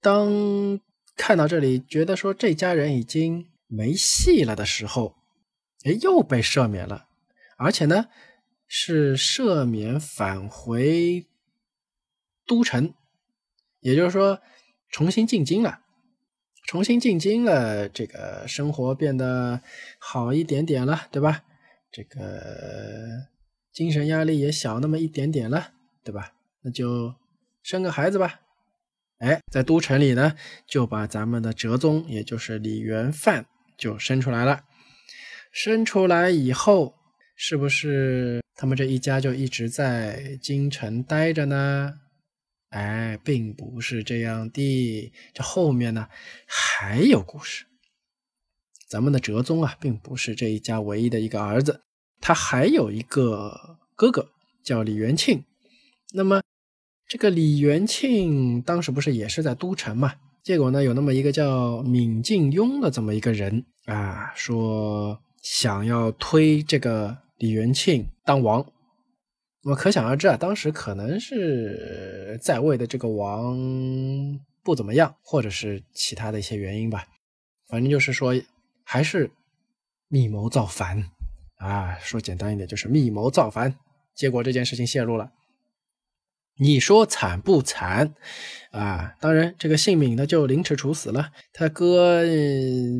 [0.00, 0.80] 当
[1.16, 5.16] 看到这里觉得说这家人已经没戏了的时候，
[5.84, 7.06] 哎，又被赦免了，
[7.56, 8.06] 而且呢
[8.66, 11.26] 是赦免返回。
[12.46, 12.94] 都城，
[13.78, 14.40] 也就是说，
[14.88, 15.82] 重新进京了，
[16.66, 19.62] 重新进京了，这个生活变得
[20.00, 21.44] 好一点点了，对吧？
[21.92, 23.28] 这个
[23.72, 26.32] 精神压力也小那么一点点了，对吧？
[26.62, 27.14] 那就
[27.62, 28.40] 生个孩子吧。
[29.20, 30.34] 哎，在都城里呢，
[30.66, 33.44] 就把咱们的哲宗，也就是李元范，
[33.76, 34.62] 就生出来了。
[35.52, 36.94] 生出来以后，
[37.36, 42.00] 是不是他们这一家就一直在京城待着呢？
[42.70, 45.12] 哎，并不是这样的。
[45.34, 46.08] 这后面呢
[46.46, 47.66] 还有故事。
[48.88, 51.82] 咱们的哲宗啊，并不是这一家唯一的一个儿子，
[52.22, 54.30] 他还有一个哥哥
[54.64, 55.44] 叫李元庆。
[56.14, 56.40] 那么
[57.10, 60.14] 这个李元庆当时不是也是在都城嘛？
[60.44, 68.64] 结果呢，有那么一个叫闵敬庸的这么一个人啊，说想要推这个李元庆当王。
[69.64, 73.58] 那么可想而知啊，当时可能是在位的这个王
[74.62, 77.04] 不怎么样，或者是其他的一些原因吧。
[77.66, 78.40] 反正就是说，
[78.84, 79.28] 还是
[80.06, 81.10] 密谋造反
[81.56, 81.98] 啊。
[81.98, 83.74] 说简单一点，就是密谋造反。
[84.14, 85.32] 结果这件事情泄露了，
[86.60, 88.14] 你说惨不惨
[88.70, 89.14] 啊？
[89.20, 91.30] 当然，这个姓闵的就凌迟处死了。
[91.52, 92.22] 他哥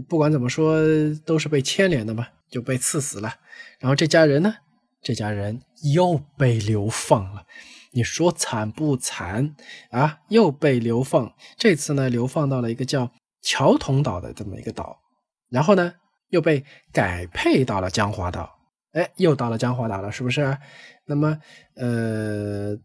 [0.09, 0.81] 不管怎么说
[1.25, 3.35] 都是被牵连的嘛，就被赐死了。
[3.79, 4.55] 然后这家人呢？
[5.03, 5.63] 这家人
[5.95, 7.47] 又被流放了，
[7.93, 9.57] 你说惨不惨
[9.91, 10.19] 啊？
[10.29, 15.01] 又被流放，这次呢，流放到了一个叫桥头岛的这么一个岛，
[15.49, 15.95] 然后呢，
[16.29, 18.51] 又被改配到了江华岛，
[18.93, 20.59] 哎，又到了江华岛了，是不是？
[21.07, 21.39] 那么，
[21.77, 22.77] 呃，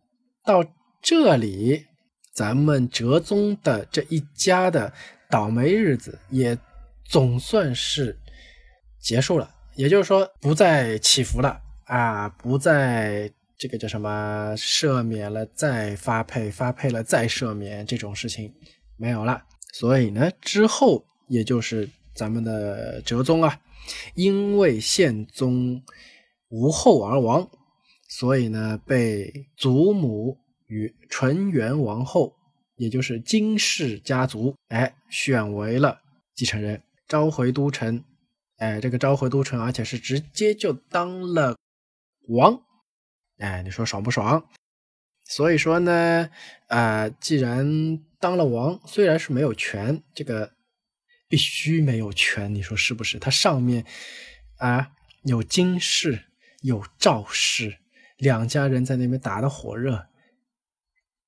[0.45, 0.63] 到
[1.01, 1.85] 这里，
[2.33, 4.93] 咱们哲宗的这一家的
[5.29, 6.57] 倒霉日子也
[7.03, 8.17] 总算是
[8.99, 11.61] 结束了，也就是说，不再起伏了。
[11.85, 18.51] 啊，不再这个叫什么赦免了再发配，发配了再赦免这种事情
[18.97, 19.43] 没有了。
[19.73, 23.59] 所以呢，之后也就是咱们的哲宗啊，
[24.15, 25.83] 因为宪宗
[26.49, 27.47] 无后而亡，
[28.17, 32.33] 所以呢被祖母与纯元王后，
[32.77, 35.99] 也就是金氏家族，哎，选为了
[36.33, 38.01] 继承人，召回都城。
[38.55, 41.57] 哎，这个召回都城，而且是直接就当了
[42.29, 42.57] 王。
[43.39, 44.47] 哎，你说爽不爽？
[45.25, 46.29] 所以说呢，
[46.69, 50.53] 啊，既然当了王，虽然是没有权，这个
[51.27, 53.19] 必须没有权，你说是不是？
[53.19, 53.85] 他上面
[54.59, 56.23] 啊有金氏，
[56.61, 57.79] 有赵氏，
[58.17, 60.07] 两家人在那边打得火热，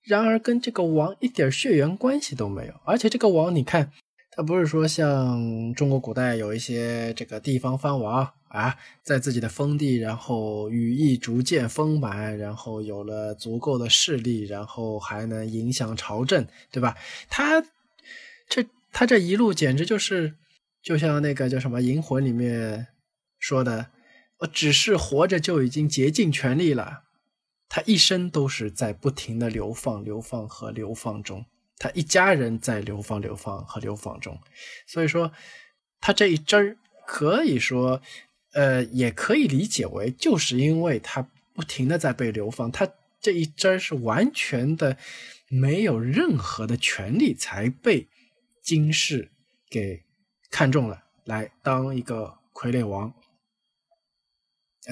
[0.03, 3.91] 然而跟这个王一点血缘关系都没有，而且这个王，你看。
[4.29, 16.95] 他不是说像中国古代有一些这个地方藩王啊，在自己的封地，然后羽翼逐渐丰满，然后有了足够的势力，然后还能影响朝政，对吧？
[17.31, 17.63] 他
[18.47, 20.35] 这他这一路简直就是，
[20.83, 22.85] 就像那个叫什么《银魂》里面
[23.39, 23.87] 说的，
[24.39, 27.03] 我只是活着就已经竭尽全力了。
[27.69, 31.45] 他一生都是在不停的流放、流放和流放中。
[31.79, 34.39] 他一家人在流放、流放和流放中，
[34.87, 35.31] 所以说
[35.99, 38.01] 他这一支儿可以说，
[38.53, 42.89] 呃，也可以理解为，就是因为他不停的在被流放，他
[43.21, 44.97] 这一支儿是完全的
[45.49, 48.07] 没有任何的权利，才被
[48.63, 49.29] 金氏
[49.69, 50.03] 给
[50.49, 53.13] 看中了，来当一个傀儡王。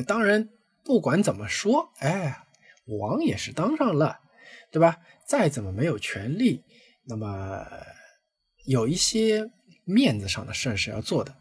[0.04, 0.50] 当然，
[0.84, 2.38] 不管怎么说，哎，
[2.86, 4.20] 王也是当上了，
[4.72, 4.98] 对吧？
[5.28, 6.64] 再怎么没有权利。
[7.08, 7.66] 那么
[8.66, 9.50] 有一些
[9.86, 11.36] 面子上的事儿是要做的。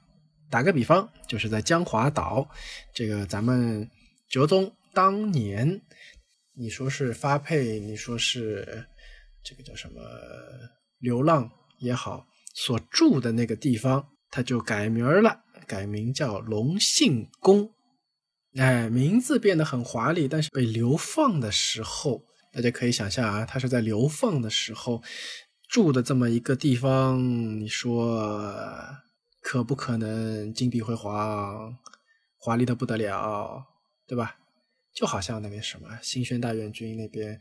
[0.51, 2.49] 打个比方，就是在江华岛，
[2.95, 3.91] 这个咱们
[4.29, 5.81] 哲宗当年，
[6.55, 8.87] 你说是发配，你说是
[9.43, 10.01] 这个叫什么
[10.99, 17.69] 流浪也好，所住的那个地方，他就改名了，改名叫隆信宫。
[18.57, 25.03] 哎，名字变得很华丽，但是被流放的时候，大家可以想象啊，他是在流放的时候。
[25.67, 28.55] 住的这么一个地方，你说
[29.41, 31.77] 可不可能金碧辉煌、
[32.39, 33.65] 华丽的不得了，
[34.07, 34.37] 对吧？
[34.95, 37.41] 就好像那边什么新宣大院军那边，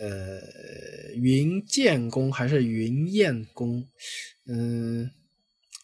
[0.00, 3.86] 呃，云建宫还是云燕宫，
[4.48, 5.08] 嗯，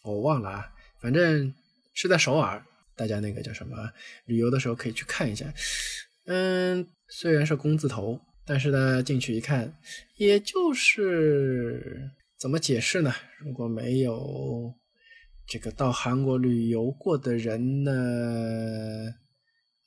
[0.03, 1.53] 我忘了啊，反正
[1.93, 3.91] 是在首尔，大家那个叫什么
[4.25, 5.53] 旅游的时候可以去看一下。
[6.25, 8.19] 嗯，虽然是工字头。
[8.47, 9.75] 但是呢，进去一看，
[10.17, 13.11] 也就是怎么解释呢？
[13.39, 14.71] 如果没有
[15.47, 17.91] 这个到韩国旅游过的人呢，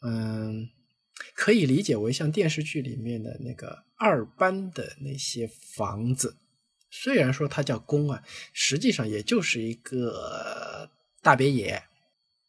[0.01, 0.69] 嗯，
[1.37, 6.37] 可以理解为像电视剧里面的那个二班的那些房子。
[6.91, 10.91] 虽然说它叫宫啊，实际上也就是一个
[11.23, 11.81] 大别野，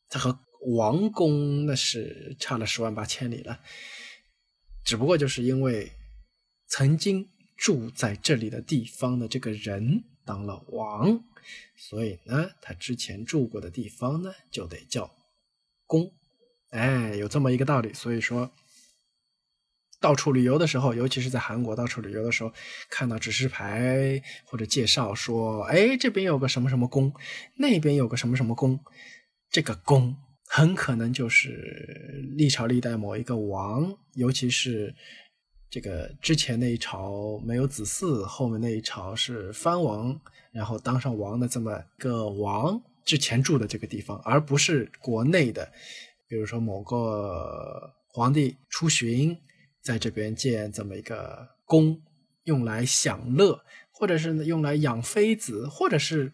[0.10, 3.60] 它和王宫那是差了十万八千里了。
[4.84, 5.91] 只不过就是因为。
[6.72, 11.24] 曾经住在这里的地方的这个人当了王，
[11.76, 15.10] 所以呢，他之前住过的地方呢就得叫
[15.88, 16.13] 宫，
[16.69, 17.91] 哎，有这么一个道理。
[17.91, 18.52] 所以说，
[20.00, 22.54] 到处旅游的时候，尤其是在韩国到处旅游的时候，
[22.91, 27.12] 看到指示牌或者介绍说，哎，这边有个什么什么宫，
[27.56, 28.80] 那边有个什么什么宫，
[29.50, 30.15] 这个宫
[30.50, 34.94] 很可能就是历朝历代某一个王，尤其是。
[35.72, 40.20] 这个之前那一朝没有子嗣，后面那一朝是藩王，
[40.52, 45.72] 然后当上王的这么个王之前住的这个地方，而不是国内的，
[46.28, 49.38] 比如说某个皇帝出巡，
[49.84, 52.02] 在这边建这么一个宫，
[52.46, 56.34] 用来享乐，或者是用来养妃子，或者是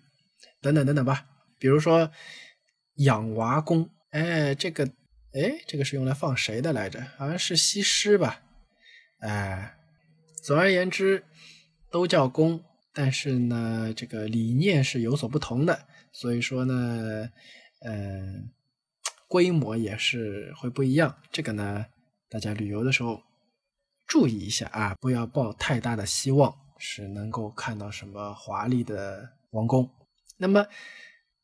[0.61, 1.25] 等等等等吧。
[1.59, 2.09] 比如说
[2.99, 4.85] 养娃宫，哎，这个
[5.33, 7.05] 哎，这个是用来放谁的来着？
[7.17, 8.41] 好像是西施吧。
[9.19, 9.75] 哎，
[10.41, 11.25] 总而言之，
[11.91, 12.63] 都叫宫，
[12.93, 17.29] 但是呢，这个理念是有所不同的，所以说呢，
[17.81, 18.49] 嗯，
[19.27, 21.17] 规模也是会不一样。
[21.29, 21.85] 这个呢，
[22.29, 23.21] 大家旅游的时候
[24.07, 29.89] 注意一下啊，不要抱太大的希望是能够看到什么华丽的王宫。
[30.37, 30.65] 那么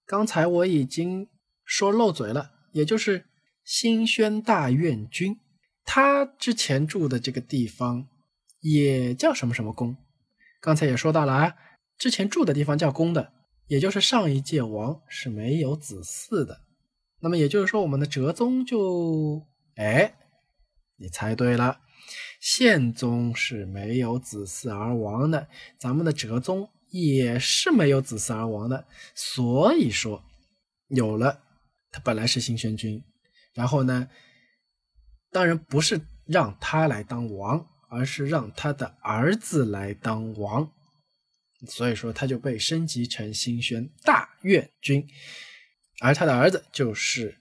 [0.06, 1.28] 刚才我已经
[1.66, 3.26] 说漏嘴了，也就是
[3.64, 5.40] 新宣大院君。
[5.84, 8.08] 他之前住的这个地方
[8.60, 9.98] 也叫什么什么宫，
[10.62, 11.56] 刚才也说到了啊，
[11.98, 13.34] 之前住的地方叫宫的，
[13.68, 16.62] 也就是上一届王是没有子嗣的。
[17.20, 19.46] 那么也就是说，我们的哲宗就
[19.76, 20.14] 哎
[20.98, 21.80] 你猜对了，
[22.40, 25.48] 宪宗是没有子嗣而亡的，
[25.78, 28.86] 咱们的哲宗也是没有子嗣而亡的。
[29.16, 30.24] 所以说，
[30.88, 31.42] 有了
[31.92, 33.04] 他本来是新宣君，
[33.54, 34.08] 然后呢，
[35.30, 40.72] 当然不是让他来当王，而是让他的儿子来当王。
[41.68, 45.08] 所以说，他就被升级成新宣大院君，
[46.00, 47.38] 而他的儿子就是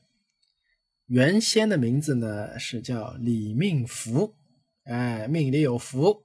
[1.06, 4.34] 原先的名字呢，是叫李命福，
[4.84, 6.22] 哎，命里有福，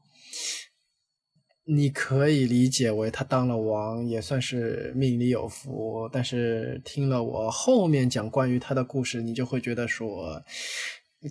[1.68, 6.07] 你可以理解为他当了王，也算是命里有福。
[6.13, 10.43] 但是听了我后面讲关于他的故事，你就会觉得说，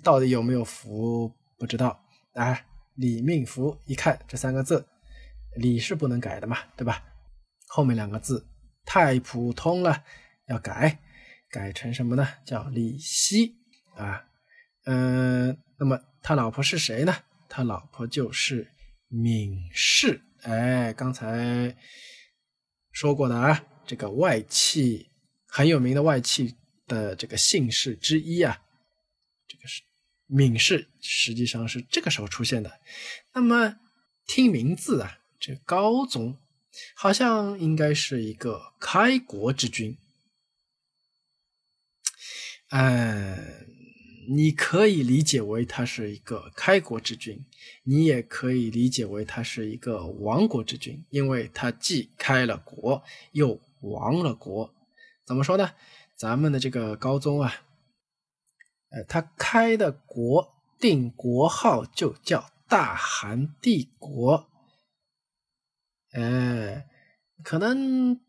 [0.03, 2.01] 到底有没有福不知道。
[2.33, 2.67] 哎，
[2.97, 4.85] 李命福，一看这三个字。
[5.57, 7.01] 李是不能改的嘛，对吧？
[7.69, 8.45] 后面两个字
[8.85, 10.03] 太普通了，
[10.49, 10.99] 要改，
[11.49, 12.27] 改成什么呢？
[12.45, 13.55] 叫李希
[13.95, 14.25] 啊。
[14.87, 17.15] 嗯，那么他老婆是谁呢？
[17.49, 18.67] 他老婆就是
[19.23, 20.23] 闵氏。
[20.43, 21.77] 哎，刚才
[22.91, 25.11] 说过的啊，这个外戚
[25.47, 26.57] 很有名的外戚
[26.87, 28.63] 的这个姓氏之一啊，
[29.47, 29.83] 这个是
[30.27, 32.81] 闵氏，实际上是这个时候出现的。
[33.33, 33.79] 那么
[34.27, 35.21] 听名字啊。
[35.41, 36.39] 这高宗
[36.97, 39.99] 好像应该是一个开国之君，
[42.71, 43.74] 嗯，
[44.29, 47.45] 你可以理解为他是一个开国之君，
[47.85, 53.03] 你也可以理解为他是一个亡国之君，因为他既开了国
[53.33, 54.75] 又亡了国。
[55.25, 55.71] 怎么说呢？
[56.17, 57.53] 咱们的这个高宗啊，
[58.91, 64.49] 呃，他开的国定国号就叫大韩帝国。
[66.13, 66.87] 哎，
[67.43, 68.21] 可能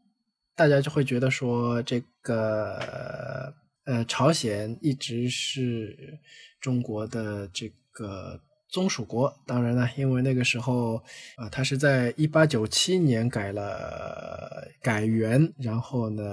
[0.56, 3.54] 大家就会觉得说，这个
[3.86, 6.20] 呃，朝鲜一直是
[6.60, 9.34] 中国的这个宗属国。
[9.48, 10.98] 当然了，因为那个时候
[11.38, 16.24] 啊，他是在一八九七年改了改元，然后呢，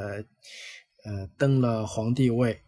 [1.05, 2.61] 呃，登了皇帝位，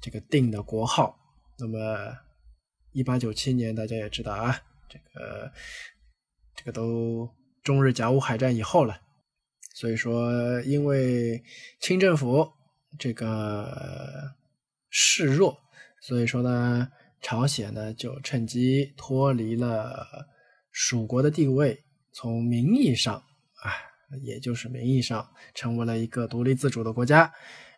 [0.00, 1.18] 这个定的国号。
[1.58, 2.16] 那么
[2.92, 5.52] 一八九七年，大家也知道啊，这个
[6.54, 7.28] 这个都。
[7.64, 8.98] 中日甲午海战以后了，
[9.74, 11.42] 所以说因为
[11.80, 12.50] 清政府
[12.96, 14.32] 这个
[14.88, 15.58] 示弱，
[16.00, 16.88] 所以说呢，
[17.20, 20.06] 朝鲜呢就趁机脱离了
[20.70, 23.72] 蜀国的地位，从名义上啊，
[24.22, 27.32] 也就是名义上成为了一个独立自主的国家。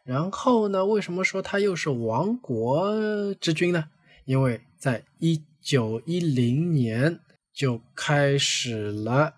[0.05, 3.89] 然后呢，为什么说他又是亡国之君呢？
[4.25, 7.21] 因为在一九一零年
[7.53, 9.35] 就开始了。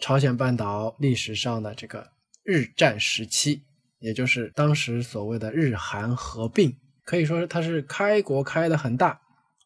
[0.00, 2.10] 朝鲜半岛历史上的这个
[2.42, 3.62] 日战时期，
[4.02, 9.20] 也就是当时所谓的日韩合并，可以说它是开国开的很大，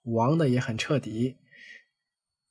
[0.05, 1.37] 亡的也很彻底。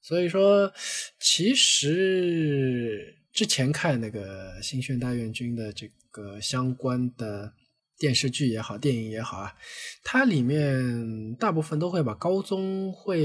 [0.01, 0.73] 所以说，
[1.19, 7.53] 其实之前看那个新宣大院军的这个相关的
[7.97, 9.55] 电视剧也好，电影也好啊，
[10.03, 13.21] 它里面大部分都会把高宗会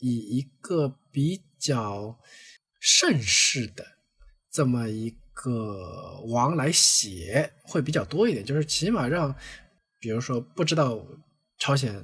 [0.00, 2.18] 以一个比较
[2.80, 3.84] 盛世的。
[4.50, 9.32] 这么一个王来写会比较多一点，就是起码让，
[10.00, 11.06] 比如说不知道
[11.58, 12.02] 朝鲜，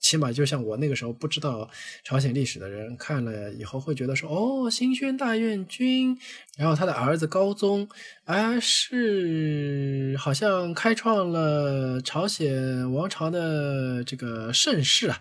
[0.00, 1.68] 起码就像我那个时候不知道
[2.04, 6.16] 朝鲜历史的人看了以后会觉得说，哦，新宣大院君，
[6.58, 7.88] 然后他的儿子高宗，
[8.24, 15.18] 啊，是好像开创了朝鲜王朝的这个盛世啊，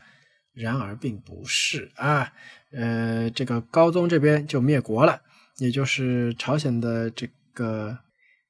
[0.53, 2.33] 然而并不是啊，
[2.73, 5.21] 呃，这个高宗这边就灭国了。
[5.59, 7.99] 也就是朝鲜的这个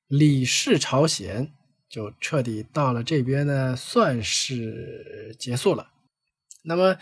[0.07, 1.51] 李氏朝鲜
[1.89, 5.91] 就彻底到了这边呢，算是结束了。
[6.63, 6.97] 那么，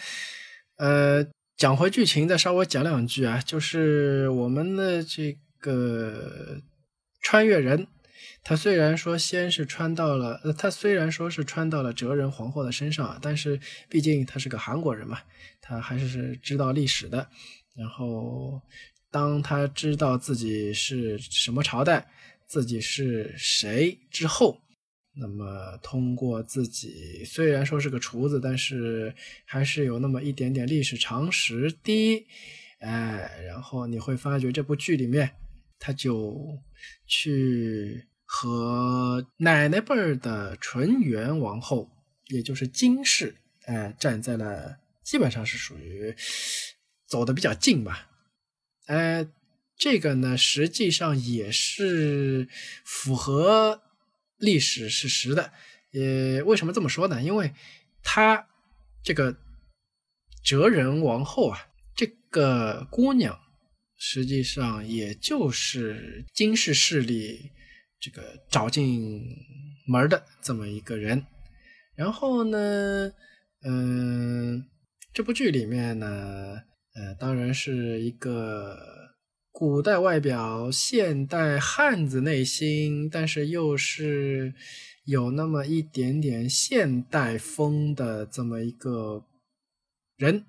[0.78, 1.26] 呃，
[1.56, 6.62] 讲回剧情，再稍微讲两句啊，就是我们的这个
[7.22, 7.88] 穿越人，
[8.44, 15.20] 他虽然说先是穿到了，呃，他虽然说是穿到了哲人皇后的身上啊，但是毕竟他是个韩国人嘛，
[15.62, 17.30] 他还是知道历史的，
[17.76, 18.62] 然后。
[19.12, 22.10] 当他知道自己是什么朝代，
[22.48, 24.58] 自己是谁之后，
[25.14, 29.14] 那么通过自己虽然说是个厨子，但是
[29.46, 32.26] 还是有那么一点点历史常识的，
[32.80, 35.30] 哎，然后你会发觉这部剧里面，
[35.78, 36.58] 他就
[37.06, 41.90] 去和奶奶辈儿的纯元王后，
[42.28, 43.36] 也就是金氏，
[43.66, 46.16] 哎，站在了基本上是属于
[47.08, 48.08] 走的比较近吧。
[48.92, 49.26] 呃，
[49.78, 52.50] 这个呢，实际上也是
[52.84, 53.82] 符合
[54.38, 55.54] 历史事实的。
[55.94, 57.22] 呃，为什么这么说呢？
[57.24, 57.54] 因为
[58.04, 58.50] 他
[59.02, 59.38] 这个
[60.44, 63.40] 哲仁王后啊，这个姑娘
[63.96, 67.52] 实际上也就是金氏势力
[67.98, 69.24] 这个找进
[69.88, 71.26] 门的这么一个人。
[71.96, 73.14] 然后呢，
[73.64, 74.68] 嗯，
[75.14, 76.64] 这部剧里面呢，
[76.94, 78.78] 呃，当然是一个
[79.52, 84.54] 古代外表、现代汉子内心，但是又是
[85.06, 89.26] 有那么一点点现代风的这么一个。
[90.18, 90.46] 人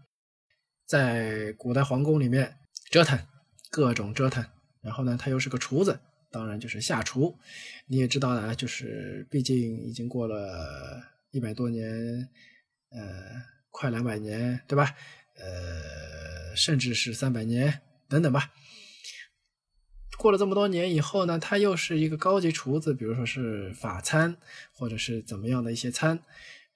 [0.86, 2.58] 在古代皇宫里面
[2.90, 3.18] 折腾，
[3.70, 4.44] 各种折腾。
[4.82, 5.98] 然后呢，他又是个厨子，
[6.30, 7.34] 当然就是下厨。
[7.86, 11.88] 你也知道的，就是毕竟已经过了一百多年，
[12.90, 14.94] 呃，快两百年，对吧？
[15.36, 18.52] 呃，甚至是三百年等等吧。
[20.18, 24.36] 过了这么多年以后呢，他又是一个高级厨子，比如说是法餐，
[24.72, 26.20] 或者是怎么样的一些餐，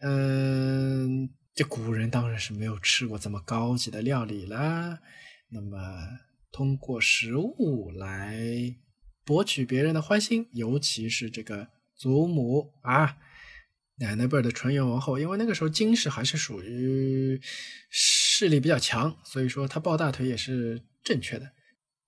[0.00, 1.30] 嗯。
[1.58, 5.00] 这古人当然是没有吃过这么高级的料理啦。
[5.48, 5.78] 那么，
[6.52, 8.76] 通过食物来
[9.24, 13.16] 博取别人的欢心，尤其是这个祖母啊，
[14.00, 17.40] 奶奶辈的纯元王后，因为那个时候金氏还是属于
[18.36, 21.50] 势力比较强，所以说他抱大腿也是正确的。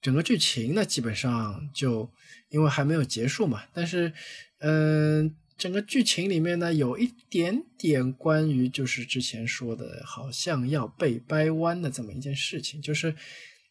[0.03, 2.11] 整个剧情呢，基本上就
[2.51, 4.12] 因为还没有结束嘛，但是，
[4.59, 5.35] 嗯。
[5.59, 12.81] 整个剧情里面呢，有一点点关于就是之前说的，好像要被掰弯的这么一件事情。
[12.81, 13.12] 就是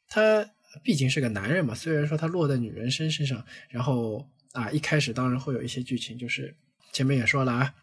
[0.10, 0.52] 他
[0.84, 6.54] 毕竟是个男人嘛，虽然说他落在女人身身上，然后啊，一开始当然会有一些剧情，就是
[6.92, 7.74] 前面也说了啊，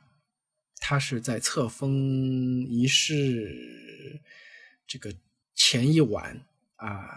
[0.80, 4.20] 他是在册封仪式
[4.86, 5.14] 这个
[5.54, 7.08] 前一晚啊，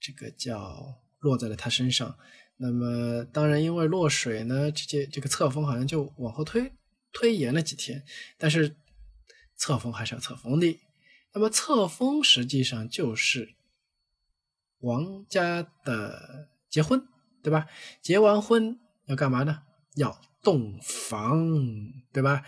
[0.00, 2.18] 这个叫落在了他身上。
[2.56, 6.72] 那么当然，因为落水呢，这些这个册封好像就往后推
[7.12, 8.04] 推延了几天，
[8.38, 8.76] 但是
[9.56, 10.80] 册封还是要册封的。
[11.34, 13.54] 那么册封实际上就是
[14.80, 17.08] 王家的结婚，
[17.42, 17.66] 对吧？
[18.00, 19.62] 结完婚要干嘛呢？
[19.96, 21.52] 要洞房，
[22.12, 22.44] 对吧？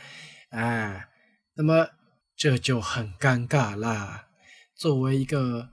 [0.51, 1.09] 哎，
[1.55, 1.89] 那么
[2.37, 4.29] 这就很尴尬啦。
[4.75, 5.71] 作为一个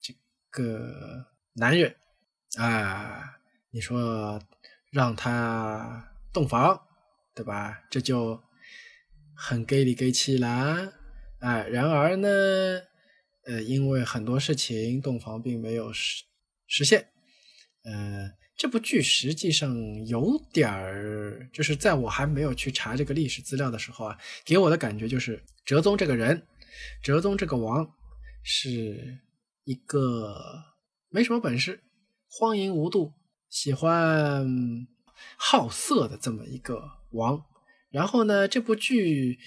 [0.00, 0.14] 这
[0.50, 1.96] 个男人
[2.56, 3.36] 啊。
[3.72, 4.42] 你说
[4.90, 6.88] 让他洞房，
[7.36, 7.84] 对吧？
[7.88, 8.42] 这就
[9.32, 10.92] 很给里给气啦。
[11.38, 12.28] 哎，然而呢，
[13.44, 16.24] 呃，因为很多事情洞房并没有实
[16.66, 17.12] 实现。
[17.84, 19.74] 呃，这部剧实际上
[20.06, 26.46] 有点儿，就是在我还没有去查这个历史资料的时候啊，给我的感觉就是哲宗这个人，
[27.02, 27.90] 哲宗这个王
[28.42, 29.18] 是
[29.64, 30.36] 一个
[31.08, 31.82] 没什么本事，
[32.28, 33.14] 荒淫无度。
[33.48, 34.46] 喜欢
[35.38, 36.82] 好色的这么一个
[37.12, 37.42] 王，
[37.88, 39.38] 然后呢，这部剧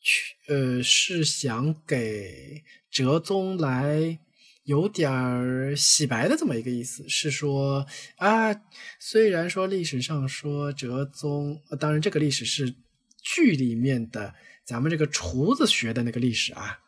[0.00, 4.18] 去呃是想给哲宗来
[4.64, 7.86] 有点儿洗白的这么一个意思，是说
[8.16, 8.54] 啊，
[8.98, 12.74] 虽然说历史上说哲宗，当然这个历史是
[13.22, 14.34] 剧里面的
[14.64, 16.80] 咱们这个厨子学的那个历史啊，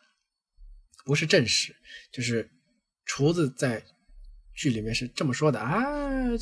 [1.05, 1.75] 不是正史，
[2.11, 2.49] 就是
[3.05, 3.83] 厨子在。
[4.59, 5.79] 剧里面是这么说的啊，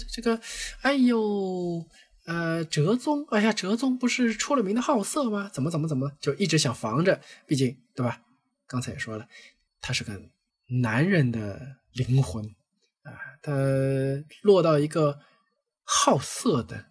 [0.09, 0.39] 这个，
[0.83, 1.85] 哎呦，
[2.23, 5.51] 呃，哲宗，哎呀，哲宗不是出了名的好色吗？
[5.53, 8.21] 怎么怎么怎么，就一直想防着，毕竟对吧？
[8.67, 9.27] 刚才也说了，
[9.81, 10.13] 他是个
[10.67, 12.45] 男人的灵魂
[13.03, 13.11] 啊，
[13.41, 13.51] 他
[14.41, 15.19] 落到一个
[15.83, 16.85] 好色的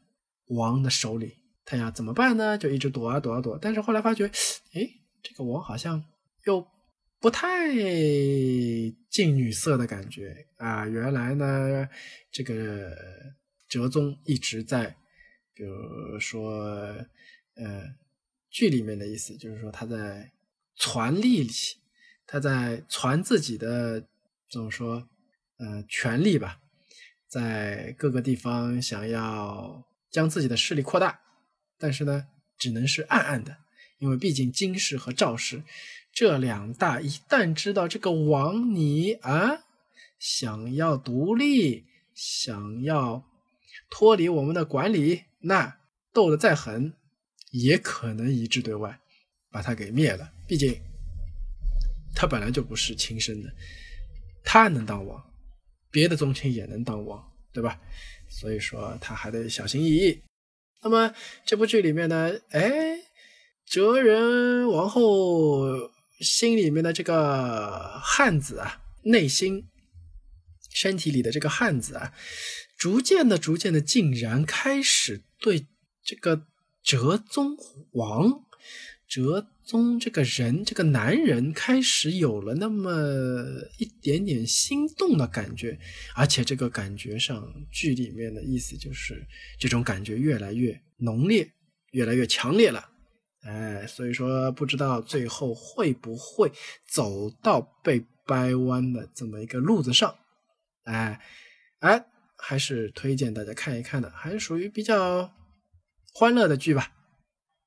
[0.49, 2.57] 王的手里，他要怎么办呢？
[2.59, 4.27] 就一直躲啊躲啊躲，但是后来发觉，
[4.75, 4.89] 哎，
[5.23, 6.05] 这个王好像
[6.45, 6.67] 又。
[7.21, 7.73] 不太
[9.09, 10.87] 近女色的感觉啊！
[10.87, 11.89] 原来呢，
[12.31, 12.95] 这个
[13.67, 14.95] 哲宗一直在，
[15.55, 16.53] 比如说，
[17.55, 17.97] 呃，
[18.51, 20.33] 剧里面的意思就是说他在
[20.77, 21.79] 传力气，
[22.27, 24.07] 他在传自己的
[24.51, 25.09] 怎么说，
[25.59, 26.61] 呃，权力吧，
[27.29, 31.21] 在各个地方想要将自己的势力扩大，
[31.79, 33.57] 但是呢，只能是暗暗的，
[33.99, 35.63] 因为毕竟金氏和赵氏。
[36.13, 39.65] 这两大一旦知道这个王你啊
[40.19, 43.25] 想要独立，想要
[43.91, 45.79] 脱离我们的管理，那
[46.13, 46.95] 斗得再狠，
[47.51, 49.01] 也可能一致对外，
[49.51, 50.33] 把他给灭了。
[50.47, 50.81] 毕竟
[52.15, 53.53] 他本来就不是亲生的，
[54.45, 55.23] 他能当王，
[55.91, 57.81] 别的宗亲也能当王，对吧？
[58.29, 60.23] 所以说他还得小心翼翼。
[60.83, 62.99] 那么这部剧里面呢，哎，
[63.67, 65.93] 哲人王后。
[66.21, 69.65] 心里面的这个汉子啊，内心
[70.73, 72.15] 身体里的这个汉子啊，
[72.79, 75.67] 逐渐的、逐渐的，竟然开始对
[76.05, 76.47] 这个
[76.85, 77.57] 哲宗
[77.95, 78.45] 王
[79.07, 83.45] 哲宗这个人，这个男人开始有了那么
[83.79, 85.79] 一点点心动的感觉，
[86.17, 89.25] 而且这个感觉上，剧里面的意思就是
[89.59, 91.49] 这种感觉越来越浓烈，
[91.93, 92.91] 越来越强烈了。
[93.43, 96.51] 哎，所以说不知道最后会不会
[96.89, 100.17] 走到被掰弯的这么一个路子上。
[100.85, 101.21] 哎，
[101.81, 102.07] 哎，
[102.39, 105.31] 还是推荐大家看一看的，还是属于比较
[106.15, 106.91] 欢乐的剧吧。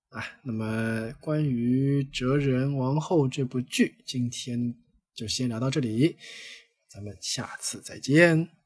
[0.09, 4.73] 啊，那么关于《哲人王后》这部剧，今天
[5.13, 6.17] 就先聊到这里，
[6.87, 8.56] 咱们下次再见。